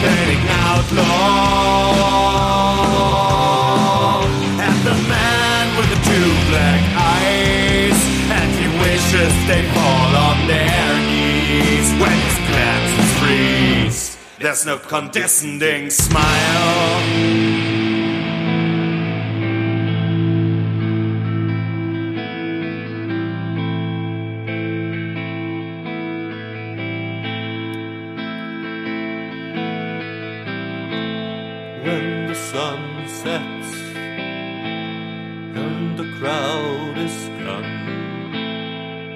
[0.00, 1.04] Dissipating outlaw.
[4.58, 7.98] And the man with the two black eyes.
[8.30, 11.92] And he wishes they fall on their knees.
[12.00, 14.00] When his glances freeze,
[14.38, 17.89] there's no condescending smile.
[31.82, 33.72] When the sun sets
[35.62, 37.70] and the crowd is gone.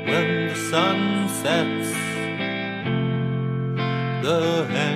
[0.09, 1.90] When the sun sets,
[4.24, 4.93] the hangman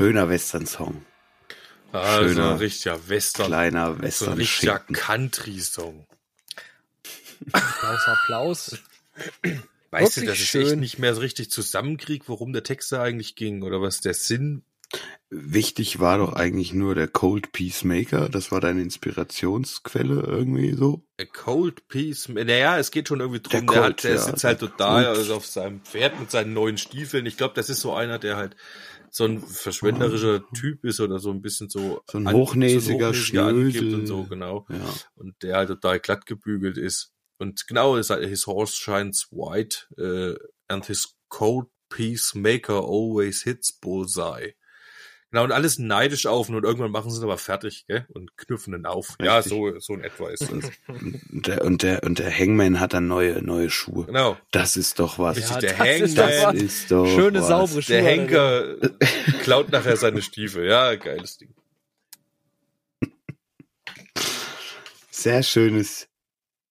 [0.00, 1.04] Schöner Western-Song.
[1.92, 3.46] Also Schöner, ein richtiger Western.
[3.48, 4.32] Kleiner so ein Western.
[4.32, 4.78] richtiger.
[4.78, 6.06] Country-Song.
[7.52, 8.78] Applaus, Applaus.
[9.90, 13.02] Weißt du, Wirklich dass ich echt nicht mehr so richtig zusammenkrieg, worum der Text da
[13.02, 14.62] eigentlich ging oder was der Sinn
[15.28, 18.28] wichtig war doch eigentlich nur der Cold Peacemaker.
[18.28, 21.04] Das war deine Inspirationsquelle irgendwie so.
[21.20, 22.28] A Cold Piece.
[22.28, 23.52] Naja, es geht schon irgendwie drum.
[23.52, 26.52] Der Der, Colt, hat, der ja, sitzt halt total also auf seinem Pferd mit seinen
[26.54, 27.26] neuen Stiefeln.
[27.26, 28.56] Ich glaube, das ist so einer, der halt
[29.10, 33.94] so ein verschwenderischer Typ ist oder so ein bisschen so So ein hochnäsiger angibt Schnösel.
[33.94, 34.66] und so, genau.
[34.70, 34.94] Ja.
[35.14, 37.12] Und der halt total glatt gebügelt ist.
[37.38, 40.36] Und genau, ist halt, his horse shines white äh,
[40.68, 44.54] and his cold peacemaker always hits bullseye.
[45.32, 48.04] Genau, und alles neidisch auf und irgendwann machen sie ihn aber fertig, gell?
[48.08, 49.14] Und knüpfen ihn auf.
[49.22, 49.52] Ja, Richtig.
[49.52, 50.70] so, so in etwa ist das.
[50.88, 54.06] Und der, und der, und der Hangman hat dann neue, neue Schuhe.
[54.06, 54.36] genau.
[54.50, 55.36] Das ist doch was.
[55.36, 56.30] Richtig, Ja, der das ist Hangman.
[56.30, 56.62] doch das was.
[56.62, 57.46] ist doch Schöne, was.
[57.48, 57.94] saubere Schuhe.
[57.94, 58.76] Der Henker
[59.42, 60.66] klaut nachher seine Stiefel.
[60.66, 61.54] Ja, geiles Ding.
[65.10, 66.08] Sehr schönes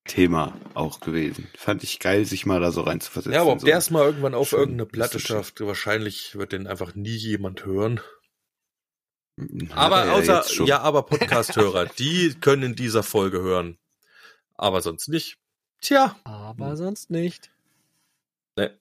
[0.06, 1.48] Thema auch gewesen.
[1.56, 3.34] Fand ich geil, sich mal da so reinzuversetzen.
[3.34, 3.68] Ja, aber ob so.
[3.68, 8.00] der es mal irgendwann auf irgendeine Platte schafft, wahrscheinlich wird den einfach nie jemand hören.
[9.72, 13.78] Aber er ja außer, ja, aber Podcast-Hörer, die können in dieser Folge hören.
[14.56, 15.38] Aber sonst nicht.
[15.82, 16.18] Tja.
[16.24, 17.52] Aber sonst nicht.
[18.56, 18.78] Ne.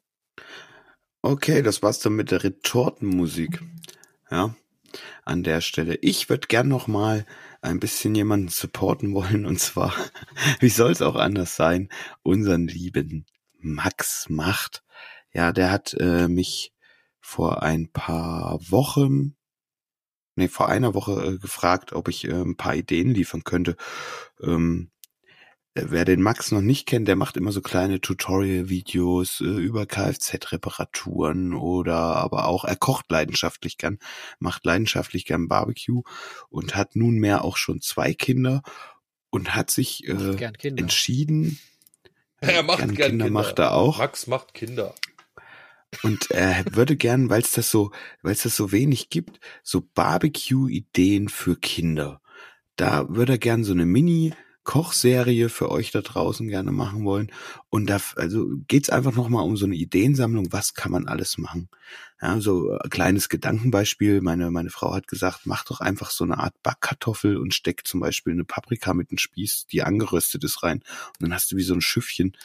[1.22, 3.62] Okay, das war's dann mit der Retortenmusik.
[4.30, 4.54] Ja,
[5.24, 5.96] an der Stelle.
[5.96, 7.26] Ich würde gern noch mal
[7.60, 9.94] ein bisschen jemanden supporten wollen und zwar,
[10.60, 11.88] wie soll es auch anders sein,
[12.22, 13.26] unseren lieben
[13.58, 14.82] Max Macht.
[15.32, 16.72] Ja, der hat äh, mich
[17.20, 19.36] vor ein paar Wochen,
[20.38, 23.76] nee, vor einer Woche äh, gefragt, ob ich äh, ein paar Ideen liefern könnte.
[24.42, 24.90] Ähm,
[25.74, 29.86] äh, Wer den Max noch nicht kennt, der macht immer so kleine Tutorial-Videos äh, über
[29.86, 33.98] Kfz-Reparaturen oder aber auch, er kocht leidenschaftlich gern,
[34.38, 36.02] macht leidenschaftlich gern Barbecue
[36.48, 38.62] und hat nunmehr auch schon zwei Kinder
[39.30, 41.58] und hat sich äh, entschieden,
[42.40, 43.42] Er macht gern gern Kinder Kinder.
[43.42, 43.98] macht er auch.
[43.98, 44.94] Max macht Kinder.
[46.02, 49.82] Und er würde gern, weil es das so, weil es das so wenig gibt, so
[49.94, 52.20] Barbecue-Ideen für Kinder.
[52.76, 57.32] Da würde er gern so eine Mini-Kochserie für euch da draußen gerne machen wollen.
[57.70, 60.52] Und da, also geht's einfach nochmal um so eine Ideensammlung.
[60.52, 61.68] Was kann man alles machen?
[62.20, 64.20] Ja, so ein kleines Gedankenbeispiel.
[64.20, 68.00] Meine, meine Frau hat gesagt, mach doch einfach so eine Art Backkartoffel und steck zum
[68.00, 70.78] Beispiel eine Paprika mit einem Spieß, die angeröstet ist, rein.
[70.78, 72.36] Und dann hast du wie so ein Schiffchen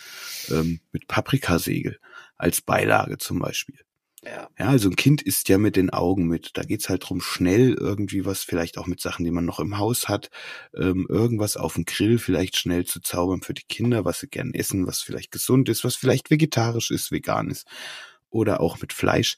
[0.49, 1.99] ähm, mit Paprikasegel
[2.43, 3.79] als Beilage zum Beispiel.
[4.23, 4.47] Ja.
[4.57, 6.51] Ja, also ein Kind isst ja mit den Augen mit.
[6.53, 9.77] Da geht's halt drum, schnell irgendwie was, vielleicht auch mit Sachen, die man noch im
[9.77, 10.29] Haus hat,
[10.75, 14.53] ähm, irgendwas auf dem Grill vielleicht schnell zu zaubern für die Kinder, was sie gern
[14.53, 17.67] essen, was vielleicht gesund ist, was vielleicht vegetarisch ist, vegan ist
[18.29, 19.37] oder auch mit Fleisch.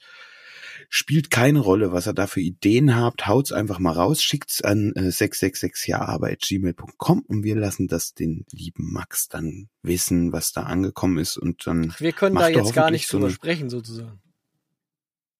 [0.90, 3.28] Spielt keine Rolle, was ihr da für Ideen habt.
[3.28, 9.28] Haut's einfach mal raus, schickt's an äh, 666jahre.gmail.com und wir lassen das den lieben Max
[9.28, 13.18] dann wissen, was da angekommen ist und dann Wir können da jetzt gar nicht so
[13.20, 14.22] drüber sprechen, sozusagen.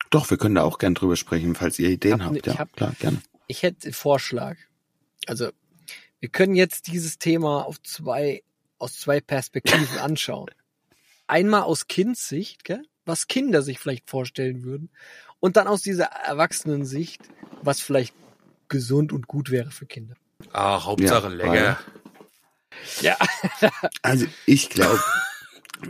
[0.10, 2.38] Doch, wir können da auch gern drüber sprechen, falls ihr Ideen Hab- habt.
[2.38, 3.22] ich Ja, hab- klar, gerne.
[3.48, 4.58] Ich hätte einen Vorschlag.
[5.28, 5.50] Also,
[6.20, 8.44] wir können jetzt dieses Thema auf zwei,
[8.78, 10.50] aus zwei Perspektiven anschauen.
[11.28, 12.84] Einmal aus Kindssicht, gell?
[13.08, 14.90] was Kinder sich vielleicht vorstellen würden.
[15.46, 17.22] Und dann aus dieser Erwachsenensicht,
[17.62, 18.16] was vielleicht
[18.68, 20.16] gesund und gut wäre für Kinder.
[20.54, 21.80] Ah, Hauptsache Ja, lecker.
[23.02, 23.16] Ja.
[24.02, 25.00] Also ich glaube,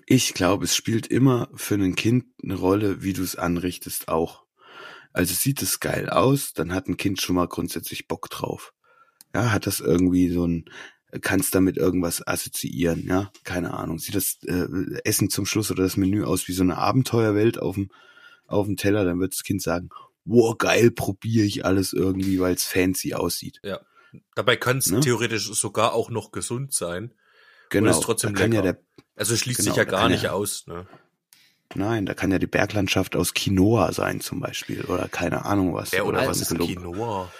[0.05, 4.43] ich glaube, es spielt immer für ein Kind eine Rolle, wie du es anrichtest auch.
[5.13, 8.73] Also sieht es geil aus, dann hat ein Kind schon mal grundsätzlich Bock drauf.
[9.33, 10.65] Ja, hat das irgendwie so ein,
[11.21, 13.99] kannst damit irgendwas assoziieren, ja, keine Ahnung.
[13.99, 14.67] Sieht das äh,
[15.05, 17.89] Essen zum Schluss oder das Menü aus wie so eine Abenteuerwelt auf dem,
[18.47, 19.89] auf dem Teller, dann wird das Kind sagen,
[20.25, 23.61] wow, geil, probiere ich alles irgendwie, weil es fancy aussieht.
[24.33, 24.99] Dabei kann es Ne?
[25.01, 27.13] theoretisch sogar auch noch gesund sein.
[27.69, 28.73] Genau, ist trotzdem da kann ja lecker.
[28.73, 30.65] der Also es schließt Genau, sich ja gar nicht ja- aus.
[30.67, 30.87] Ne?
[31.73, 35.91] Nein, da kann ja die Berglandschaft aus Quinoa sein zum Beispiel oder keine Ahnung was.
[35.91, 36.55] Ja, oder oder was ist.
[36.55, 37.31] Quinoa?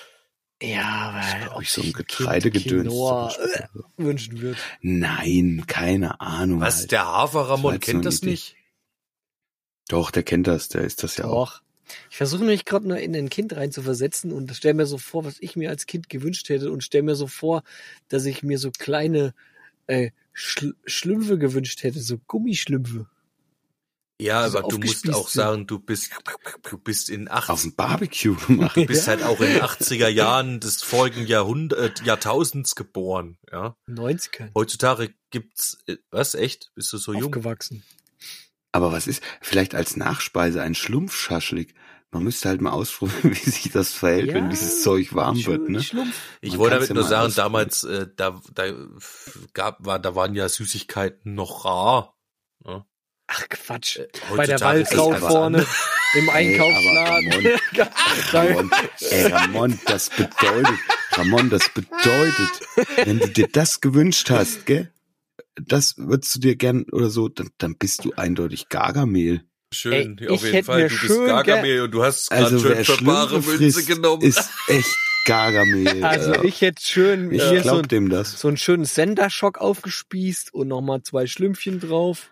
[0.61, 2.93] Ja, weil ob ich, so ein Getreidegedöns.
[2.93, 4.57] Äh, wünschen wird.
[4.81, 6.59] Nein, keine Ahnung.
[6.61, 6.91] Was, halt.
[6.91, 8.31] der Haferramon kennt das Idee.
[8.31, 8.55] nicht?
[9.87, 11.53] Doch, der kennt das, der ist das ja auch.
[11.53, 11.61] Doch.
[12.09, 14.97] Ich versuche mich gerade nur in ein Kind rein zu versetzen und stell mir so
[14.97, 17.63] vor, was ich mir als Kind gewünscht hätte und stell mir so vor,
[18.07, 19.33] dass ich mir so kleine
[19.87, 23.07] äh, Schl Schlümpfe gewünscht hätte, so Gummischlümpfe.
[24.19, 26.11] Ja, So aber du musst auch sagen, du bist,
[26.69, 28.75] du bist in Auf 80, dem Barbecue gemacht.
[28.77, 33.75] du bist halt auch in 80er Jahren des folgenden Jahrhundert, Jahrtausends geboren, ja.
[33.89, 34.51] 90er.
[34.55, 36.71] Heutzutage gibt's, äh, was, echt?
[36.75, 37.25] Bist du so jung?
[37.25, 37.83] Aufgewachsen.
[38.75, 41.73] Aber was ist, vielleicht als Nachspeise ein Schlumpfschaschlik?
[42.11, 45.45] Man müsste halt mal ausprobieren, wie sich das verhält, wenn Ja, dieses Zeug warm Schl-
[45.47, 45.81] wird, ne?
[45.81, 46.13] Schlumpf.
[46.41, 48.65] Ich wollte damit ja nur sagen, damals, äh, da, da
[49.53, 52.17] gab, war, da waren ja Süßigkeiten noch rar.
[52.65, 52.83] Ne?
[53.27, 53.95] Ach Quatsch.
[53.95, 55.65] Äh, Bei der Waldkraut vorne.
[56.15, 57.31] im Einkaufsladen.
[57.71, 57.87] Ey,
[58.33, 58.71] Ramon,
[59.09, 60.79] ey, Ramon, das bedeutet,
[61.13, 62.51] Ramon, das bedeutet,
[63.05, 64.91] wenn du dir das gewünscht hast, gell,
[65.61, 69.41] das würdest du dir gern oder so, dann, dann bist du eindeutig Gargamel.
[69.73, 70.83] Schön, Ey, auf ich jeden Fall.
[70.83, 73.83] Du bist schön Gargamel und du hast es gerade Also schön wer für bare Münze
[73.85, 74.21] genommen.
[74.21, 74.95] ist echt
[75.25, 76.03] Gargamel.
[76.03, 76.43] Also Ja.
[76.43, 78.39] ich hätte schön ich hier so, ein- dem das.
[78.39, 82.29] so einen schönen Senderschock aufgespießt und nochmal zwei Schlümpfchen drauf.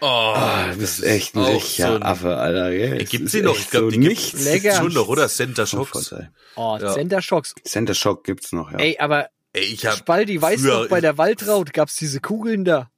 [0.00, 2.72] oh, Ah, das bist ist echt ein richtiger so ein- Affe, Alter.
[2.98, 3.56] Gibt's ist die noch?
[3.56, 4.74] Ich glaube, so die gibt nichts Lecker.
[4.74, 5.28] schon noch, oder?
[5.28, 5.90] Center Shocks.
[6.08, 6.32] Vorteil.
[6.56, 6.92] Oh, Ja.
[6.92, 7.54] Senderschocks.
[7.64, 8.78] Center Shock gibt's noch, ja.
[8.78, 12.20] Ey, aber Ey, ich hab Spaldi, weißt du früher- noch, bei der Waldraut gab's diese
[12.20, 12.90] Kugeln da.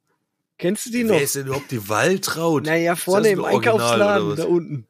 [0.57, 1.15] Kennst du die noch?
[1.15, 2.65] Wer ist denn überhaupt die Waldraut?
[2.65, 4.87] Naja, vorne im Einkaufsladen, da unten.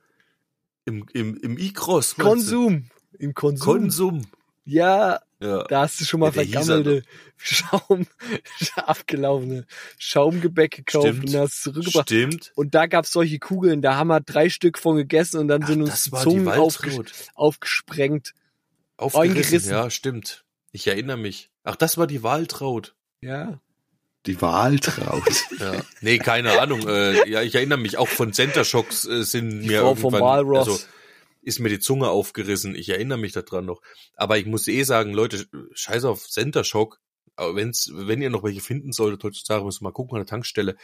[0.85, 2.85] Im, im, im meinst Konsum.
[3.17, 3.33] Im?
[3.33, 3.65] Konsum.
[3.65, 4.21] Konsum.
[4.65, 5.63] Ja, Ja.
[5.63, 7.03] da hast du schon mal Ja, hieß vergammelte
[7.37, 8.05] Schaum,
[8.75, 9.65] abgelaufene
[9.97, 11.29] Schaumgebäck gekauft Stimmt.
[11.29, 12.09] und hast zurückgebracht.
[12.09, 12.51] Stimmt.
[12.55, 15.67] Und da gab's solche Kugeln, da haben wir drei Stück von gegessen und dann Ach,
[15.67, 16.99] sind uns die war die Zungen aufges
[17.33, 18.33] aufgesprengt.
[18.97, 19.31] Aufgerissen.
[19.37, 19.71] Eingerissen.
[19.71, 20.44] Ja, stimmt.
[20.75, 21.49] Ich erinnere mich.
[21.63, 22.95] Ach, das war die Waltraut.
[23.21, 23.61] Ja.
[24.25, 25.23] Die Waltraut.
[25.57, 25.81] Ja.
[26.01, 26.85] Nee, keine Ahnung.
[26.85, 30.13] Äh, ja, ich erinnere mich auch von Center Shocks äh, sind Die mir Frau vom
[30.15, 30.67] irgendwann, Walross.
[30.67, 30.83] also
[31.41, 32.75] ist mir die Zunge aufgerissen.
[32.75, 33.81] Ich erinnere mich daran noch.
[34.15, 36.99] Aber ich muss eh sagen, Leute, scheiß auf Center Shock.
[37.37, 40.29] Aber wenn's, wenn ihr noch welche finden solltet, heutzutage müsst ihr mal gucken an der
[40.29, 40.75] Tankstelle.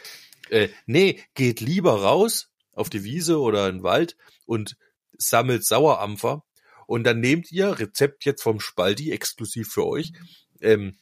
[0.48, 4.16] Äh, nee, geht lieber raus auf die Wiese oder in den Wald
[4.46, 4.78] und
[5.18, 6.44] sammelt Sauerampfer.
[6.86, 10.12] Und dann nehmt ihr, Rezept jetzt vom Spaldi, exklusiv für euch,
[10.60, 10.96] ähm,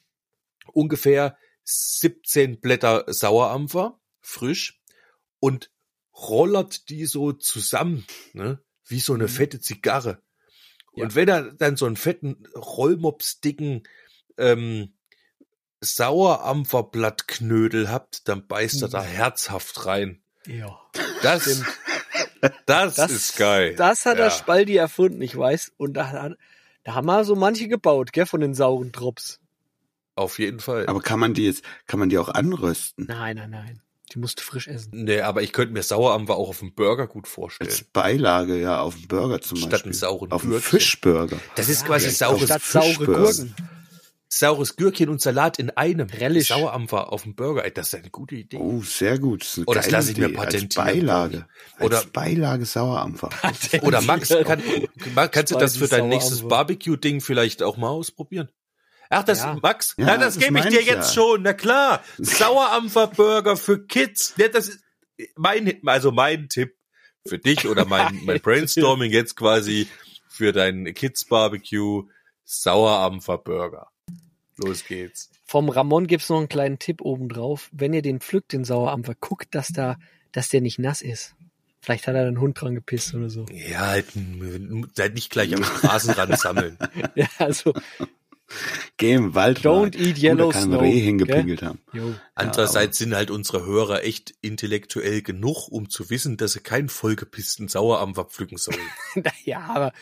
[0.72, 4.80] ungefähr 17 Blätter Sauerampfer, frisch,
[5.38, 5.70] und
[6.14, 8.60] rollert die so zusammen, ne?
[8.86, 10.22] wie so eine fette Zigarre.
[10.92, 11.14] Und Ja.
[11.14, 13.84] wenn er dann so einen fetten, rollmopsdicken
[14.38, 14.94] ähm,
[15.80, 20.22] Sauerampferblattknödel habt, dann beißt er da herzhaft rein.
[20.46, 20.78] Ja.
[21.22, 21.62] Das,
[22.66, 23.74] das, Das- ist geil.
[23.76, 24.24] Das hat Ja.
[24.24, 25.72] der Spaldi erfunden, ich weiß.
[25.76, 26.30] Und da,
[26.84, 29.38] da haben wir so manche gebaut, gell, von den sauren Drops.
[30.16, 30.86] Auf jeden Fall.
[30.86, 33.06] Aber kann man die jetzt, kann man die auch anrösten?
[33.08, 33.80] Nein, nein, nein.
[34.12, 34.90] Die musst du frisch essen.
[35.04, 37.70] nee, aber ich könnte mir Sauerampfer auch auf dem Burger gut vorstellen.
[37.70, 39.90] Als Beilage, ja, auf dem Burger zum Statt Beispiel.
[39.90, 40.60] einen sauren auf dem.
[40.60, 41.38] Fischburger.
[41.54, 43.22] Das ist Ja, quasi saures, auch Statt saure Fischburger.
[43.22, 43.54] Gurken.
[44.32, 46.08] Saures Gürkchen und Salat in einem.
[46.08, 46.48] Relish.
[46.48, 47.64] Sauerampfer auf dem Burger.
[47.64, 48.56] Ey, das ist eine gute Idee.
[48.58, 49.42] Oh, sehr gut.
[49.42, 51.46] Das ist eine Oh, das lasse ich mir patentieren, Als Beilage.
[51.80, 53.30] Oder- als Beilage Sauerampfer.
[53.82, 54.62] Oder Max, kann,
[55.14, 56.56] Max, kannst du das für dein nächstes Sauerampfer.
[56.56, 58.48] Barbecue-Ding vielleicht auch mal ausprobieren?
[59.10, 59.58] Ach, das, Ja.
[59.60, 61.22] Max, Ja, na, das, das gebe ich dir ich jetzt ja.
[61.22, 62.00] schon, na klar.
[62.18, 64.34] Sauerampfer-Burger für Kids.
[64.36, 64.80] Ja, das ist
[65.36, 66.76] mein, also mein Tipp
[67.26, 69.88] für dich oder mein, mein Brainstorming jetzt quasi
[70.28, 72.04] für dein Kids-Barbecue
[72.44, 73.88] Sauerampfer-Burger.
[74.62, 75.30] Los geht's.
[75.44, 77.68] Vom Ramon gibt's noch einen kleinen Tipp oben drauf.
[77.72, 79.96] Wenn ihr den pflückt, den Sauerampfer, guckt, dass da,
[80.32, 81.34] dass der nicht nass ist.
[81.80, 83.46] Vielleicht hat er einen Hund dran gepisst oder so.
[83.50, 84.06] Ja, halt,
[84.98, 86.76] halt nicht gleich am Straßenrand sammeln.
[87.14, 87.72] Ja, also,
[88.96, 89.60] Geh im Wald.
[89.60, 91.78] Don't eat yellow Gut, da kann ein snow, Reh hingepinkelt haben.
[91.92, 92.14] jo.
[92.34, 97.68] Andererseits sind halt unsere Hörer echt intellektuell genug, um zu wissen, dass sie keinen vollgepissten
[97.68, 98.78] Sauerampfer pflücken sollen.
[99.44, 99.92] ja, aber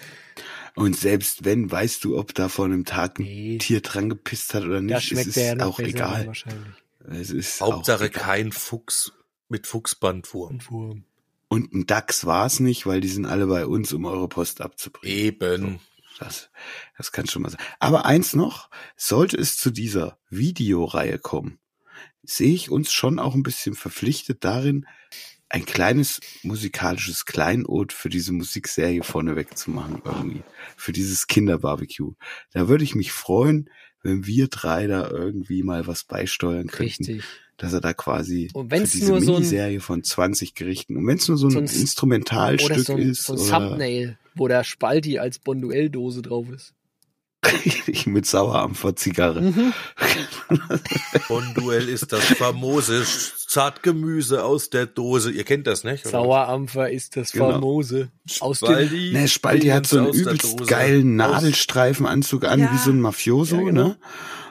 [0.75, 3.59] Und selbst wenn, weißt du, ob da vor einem Tag ein Nee.
[3.59, 6.27] Tier dran gepisst hat oder nicht, da es schmeckt ist der ja auch egal.
[6.27, 6.75] wahrscheinlich.
[7.11, 8.23] Es ist Hauptsache auch egal.
[8.23, 9.13] kein Fuchs
[9.49, 10.51] mit Fuchsbandwurm.
[10.51, 11.05] Und Wurm.
[11.49, 15.17] Und ein Dachs war's nicht, weil die sind alle bei uns, um eure Post abzubringen.
[15.19, 15.81] Eben.
[16.19, 16.51] Das,
[16.97, 17.61] das kann schon mal sein.
[17.79, 21.59] Aber eins noch, sollte es zu dieser Videoreihe kommen,
[22.23, 24.87] sehe ich uns schon auch ein bisschen verpflichtet darin,
[25.51, 30.43] ein kleines musikalisches Kleinod für diese Musikserie vorneweg zu machen irgendwie.
[30.77, 32.13] Für dieses Kinderbarbecue.
[32.53, 33.71] Da würde ich mich freuen,
[34.03, 37.05] wenn wir drei da irgendwie mal was beisteuern könnten.
[37.05, 37.25] Richtig.
[37.57, 40.97] Dass er da quasi Und für wenn's diese nur so ein- Miniserie von 20 Gerichten
[40.97, 43.49] und wenn es nur so ein, So ein- Instrumentalstück so ein, ist so ein oder
[43.71, 46.75] Thumbnail, wo der Spalti als Bonduell-Dose drauf ist.
[48.07, 49.41] Mit Sauerampfer-Zigarre.
[49.41, 49.73] Mhm.
[51.29, 53.05] Bonduell ist das famose
[53.49, 55.31] Zartgemüse aus der Dose.
[55.31, 56.05] Ihr kennt das, nicht?
[56.05, 56.13] oder?
[56.13, 57.53] Sauerampfer ist das Genau.
[57.53, 58.11] famose.
[58.41, 62.73] Aus dem, Spaldi, Ne, Spalti hat so einen übelst geilen Nadelstreifenanzug an, Ja.
[62.73, 63.89] wie so ein Mafioso, Ja, genau.
[63.89, 63.99] ne?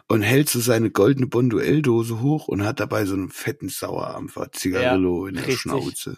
[0.09, 5.27] Und hält so seine goldene Bonduell-Dose hoch und hat dabei so einen fetten Sauerampfer Zigarillo
[5.27, 5.59] in der richtig.
[5.63, 6.17] Schnauze.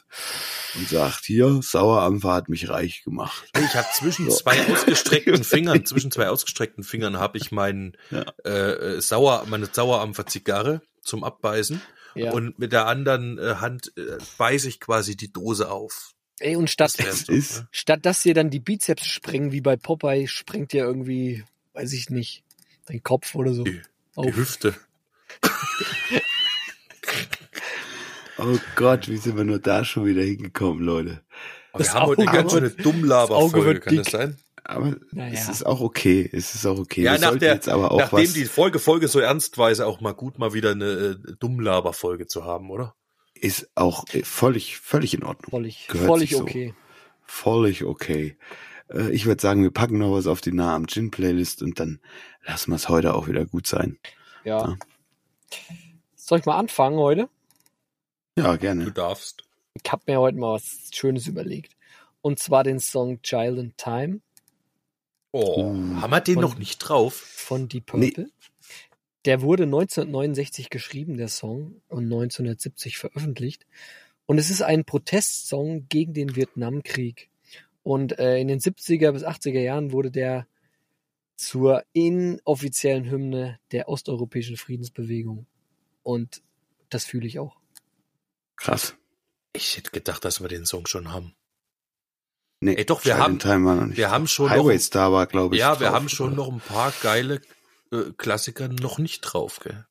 [0.75, 3.49] Und sagt, hier, Sauerampfer hat mich reich gemacht.
[3.57, 8.25] Ich habe zwischen zwei ausgestreckten Fingern, zwischen zwei ausgestreckten Fingern habe ich meinen Ja.
[8.45, 8.49] äh,
[8.97, 11.81] äh, Sauer, meine Sauerampfer Zigarre zum Abbeißen
[12.13, 12.31] ja.
[12.31, 16.11] und mit der anderen äh, Hand äh, beiße ich quasi die Dose auf.
[16.39, 17.67] Ey, und statt, Das so, ist- ne?
[17.71, 22.11] statt dass dir dann die Bizeps sprengen, wie bei Popeye, sprengt dir irgendwie, weiß ich
[22.11, 22.43] nicht,
[22.89, 23.63] dein Kopf oder so.
[23.63, 23.81] Die-
[24.15, 24.25] auf.
[24.25, 24.75] Die Hüfte.
[28.41, 31.21] Oh Gott, wie sind wir nur da schon wieder hingekommen, Leute?
[31.73, 34.11] Aber Das wir haben heute eine Auge ganz schöne das Auge Dummlaber-Folge, kann das dick.
[34.13, 34.37] sein?
[34.63, 35.33] Aber Naja.
[35.33, 36.29] es ist auch okay.
[36.31, 37.01] Es ist auch okay.
[37.01, 39.99] Ja, Wir nach der, jetzt aber auch nachdem was, die Folge Folge so ernstweise auch
[39.99, 42.95] mal gut mal wieder eine äh, Dummlaber-Folge zu haben, oder?
[43.35, 45.49] ist auch äh, völlig, völlig in Ordnung.
[45.51, 46.43] Völlig, Gehört völlig sich so.
[46.43, 46.73] okay.
[47.25, 48.37] Völlig okay.
[48.89, 51.79] Äh, Ich würde sagen, wir packen noch was auf die Nah am Gin Playlist und
[51.79, 51.99] dann
[52.45, 53.97] lassen wir es heute auch wieder gut sein.
[54.43, 54.69] Ja.
[54.69, 54.77] Ja.
[56.15, 57.29] Soll ich mal anfangen heute?
[58.37, 58.91] Ja, Du gerne.
[58.91, 59.43] darfst.
[59.83, 61.75] Ich habe mir heute mal was Schönes überlegt.
[62.21, 64.21] Und zwar den Song Child in Time
[65.31, 66.01] Oh, Uh.
[66.01, 67.13] haben wir den Von- noch nicht drauf?
[67.13, 68.07] von Deep Nee.
[68.11, 68.31] Purple.
[69.25, 73.67] Der wurde 1969 geschrieben, der Song, und 1970 veröffentlicht.
[74.25, 77.28] Und es ist ein Protestsong gegen den Vietnamkrieg.
[77.89, 80.45] Und äh, in den 70er bis 80er Jahren wurde der
[81.37, 85.47] zur inoffiziellen Hymne der osteuropäischen Friedensbewegung.
[86.03, 86.43] Und
[86.89, 87.57] das fühle ich auch.
[88.57, 88.95] Krass.
[89.53, 91.33] Ich hätte gedacht, dass wir den Song schon haben.
[92.59, 93.43] Nee, Ey, doch, wir haben-.
[93.97, 95.59] Wir haben schon Highway noch, Star war, glaube ich.
[95.59, 96.35] ja, wir drauf, haben schon oder?
[96.35, 97.41] noch ein paar geile
[97.91, 99.87] äh, Klassiker noch nicht drauf, gell?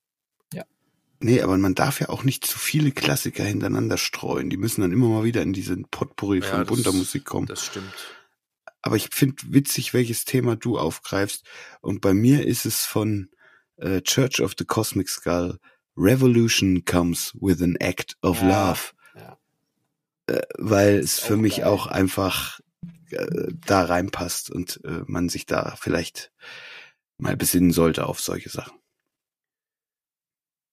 [1.21, 4.51] Nee, aber man darf ja auch nicht zu viele Klassiker hintereinander streuen.
[4.51, 7.47] Die müssen dann immer mal wieder in diesen Potpourri Ja, von das- bunter Musik kommen.
[7.47, 7.93] Das stimmt.
[8.83, 11.45] Aber ich finde witzig, welches Thema du aufgreifst.
[11.81, 13.31] Und bei mir ist es von
[13.77, 15.59] äh, Church of the Cosmic Skull.
[15.97, 18.81] Revolution comes with an act of Ja, love.
[19.16, 19.39] ja.
[20.29, 21.64] Äh, weil es für mich geil.
[21.66, 22.61] auch einfach
[23.11, 26.31] äh, da reinpasst und äh, man sich da vielleicht
[27.19, 28.79] mal besinnen sollte auf solche Sachen.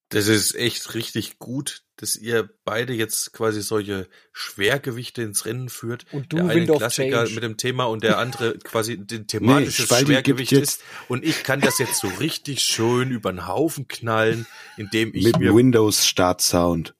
[0.10, 6.06] Das ist echt richtig gut, dass ihr beide jetzt quasi solche Schwergewichte ins Rennen führt.
[6.12, 7.34] Und du, der eine Klassiker Change.
[7.34, 10.82] mit dem Thema und der andere quasi den thematisches gibt Schwergewicht ist.
[11.08, 14.46] Und ich kann das jetzt so richtig schön über den Haufen knallen,
[14.78, 16.94] indem ich Mit mir Windows Start Sound.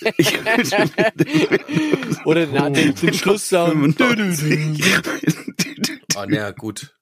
[2.24, 3.96] Oder den, den, den Schlusssound.
[3.96, 4.84] 95.
[6.16, 6.97] Ah, naja, gut.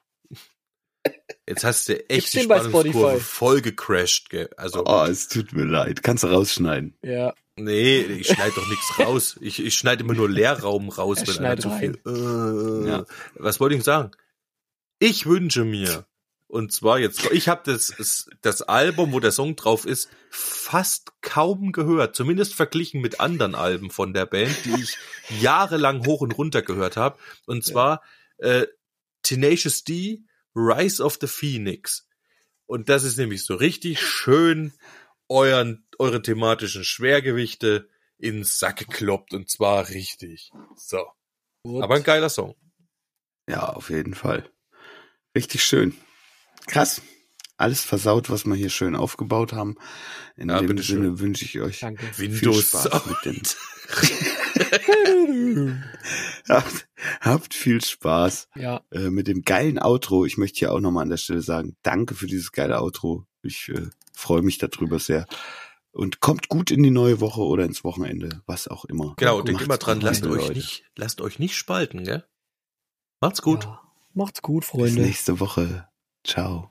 [1.49, 4.51] Jetzt hast du echt die Spannungskurve voll gecrashed, gell?
[4.57, 6.03] Also, Oh, es tut mir leid.
[6.03, 6.97] Kannst du rausschneiden.
[7.03, 9.37] Ja, nee, ich schneide doch nichts raus.
[9.41, 11.99] Ich, ich schneide immer nur Leerraum raus, Er wenn einer zu viel.
[12.05, 13.05] Äh, Ja.
[13.35, 14.11] Was wollte ich sagen?
[14.99, 16.07] Ich wünsche mir,
[16.49, 21.13] und zwar jetzt, ich habe das, das, das Album, wo der Song drauf ist, fast
[21.23, 24.97] kaum gehört, zumindest verglichen mit anderen Alben von der Band, die ich
[25.41, 27.19] jahrelang hoch und runter gehört habe.
[27.47, 28.03] Und zwar
[28.39, 28.67] äh,
[29.23, 30.23] Tenacious D,
[30.57, 32.09] Rise of the Phoenix.
[32.67, 34.73] Und das ist nämlich so richtig schön
[35.29, 37.89] euren, eure thematischen Schwergewichte
[38.19, 40.51] ins Sack gekloppt und zwar richtig.
[40.77, 41.05] So.
[41.63, 41.83] gut.
[41.85, 42.57] Aber ein geiler Song.
[43.49, 44.51] Ja, auf jeden Fall.
[45.37, 45.95] Richtig schön.
[46.67, 47.03] Krass.
[47.59, 49.77] Alles versaut, was wir hier schön aufgebaut haben.
[50.37, 50.77] In Ja, dem.
[50.79, 52.07] Sinne wünsche ich euch Danke.
[52.13, 53.43] viel Windows Spaß mit dem.
[56.49, 56.89] habt,
[57.21, 60.25] habt viel Spaß Ja, äh, mit dem geilen Outro.
[60.25, 63.27] Ich möchte hier auch nochmal an der Stelle sagen, danke für dieses geile Outro.
[63.43, 65.27] Ich äh, freue mich darüber sehr.
[65.93, 69.15] Und kommt gut in die neue Woche oder ins Wochenende, was auch immer.
[69.17, 72.25] Genau, denkt immer dran, lasst euch nicht, lasst euch nicht spalten, gell?
[73.21, 73.65] Macht's gut.
[73.65, 73.81] Ja.
[74.13, 75.01] Macht's gut, Bis Freunde.
[75.03, 75.89] nächste Woche.
[76.23, 76.71] Ciao.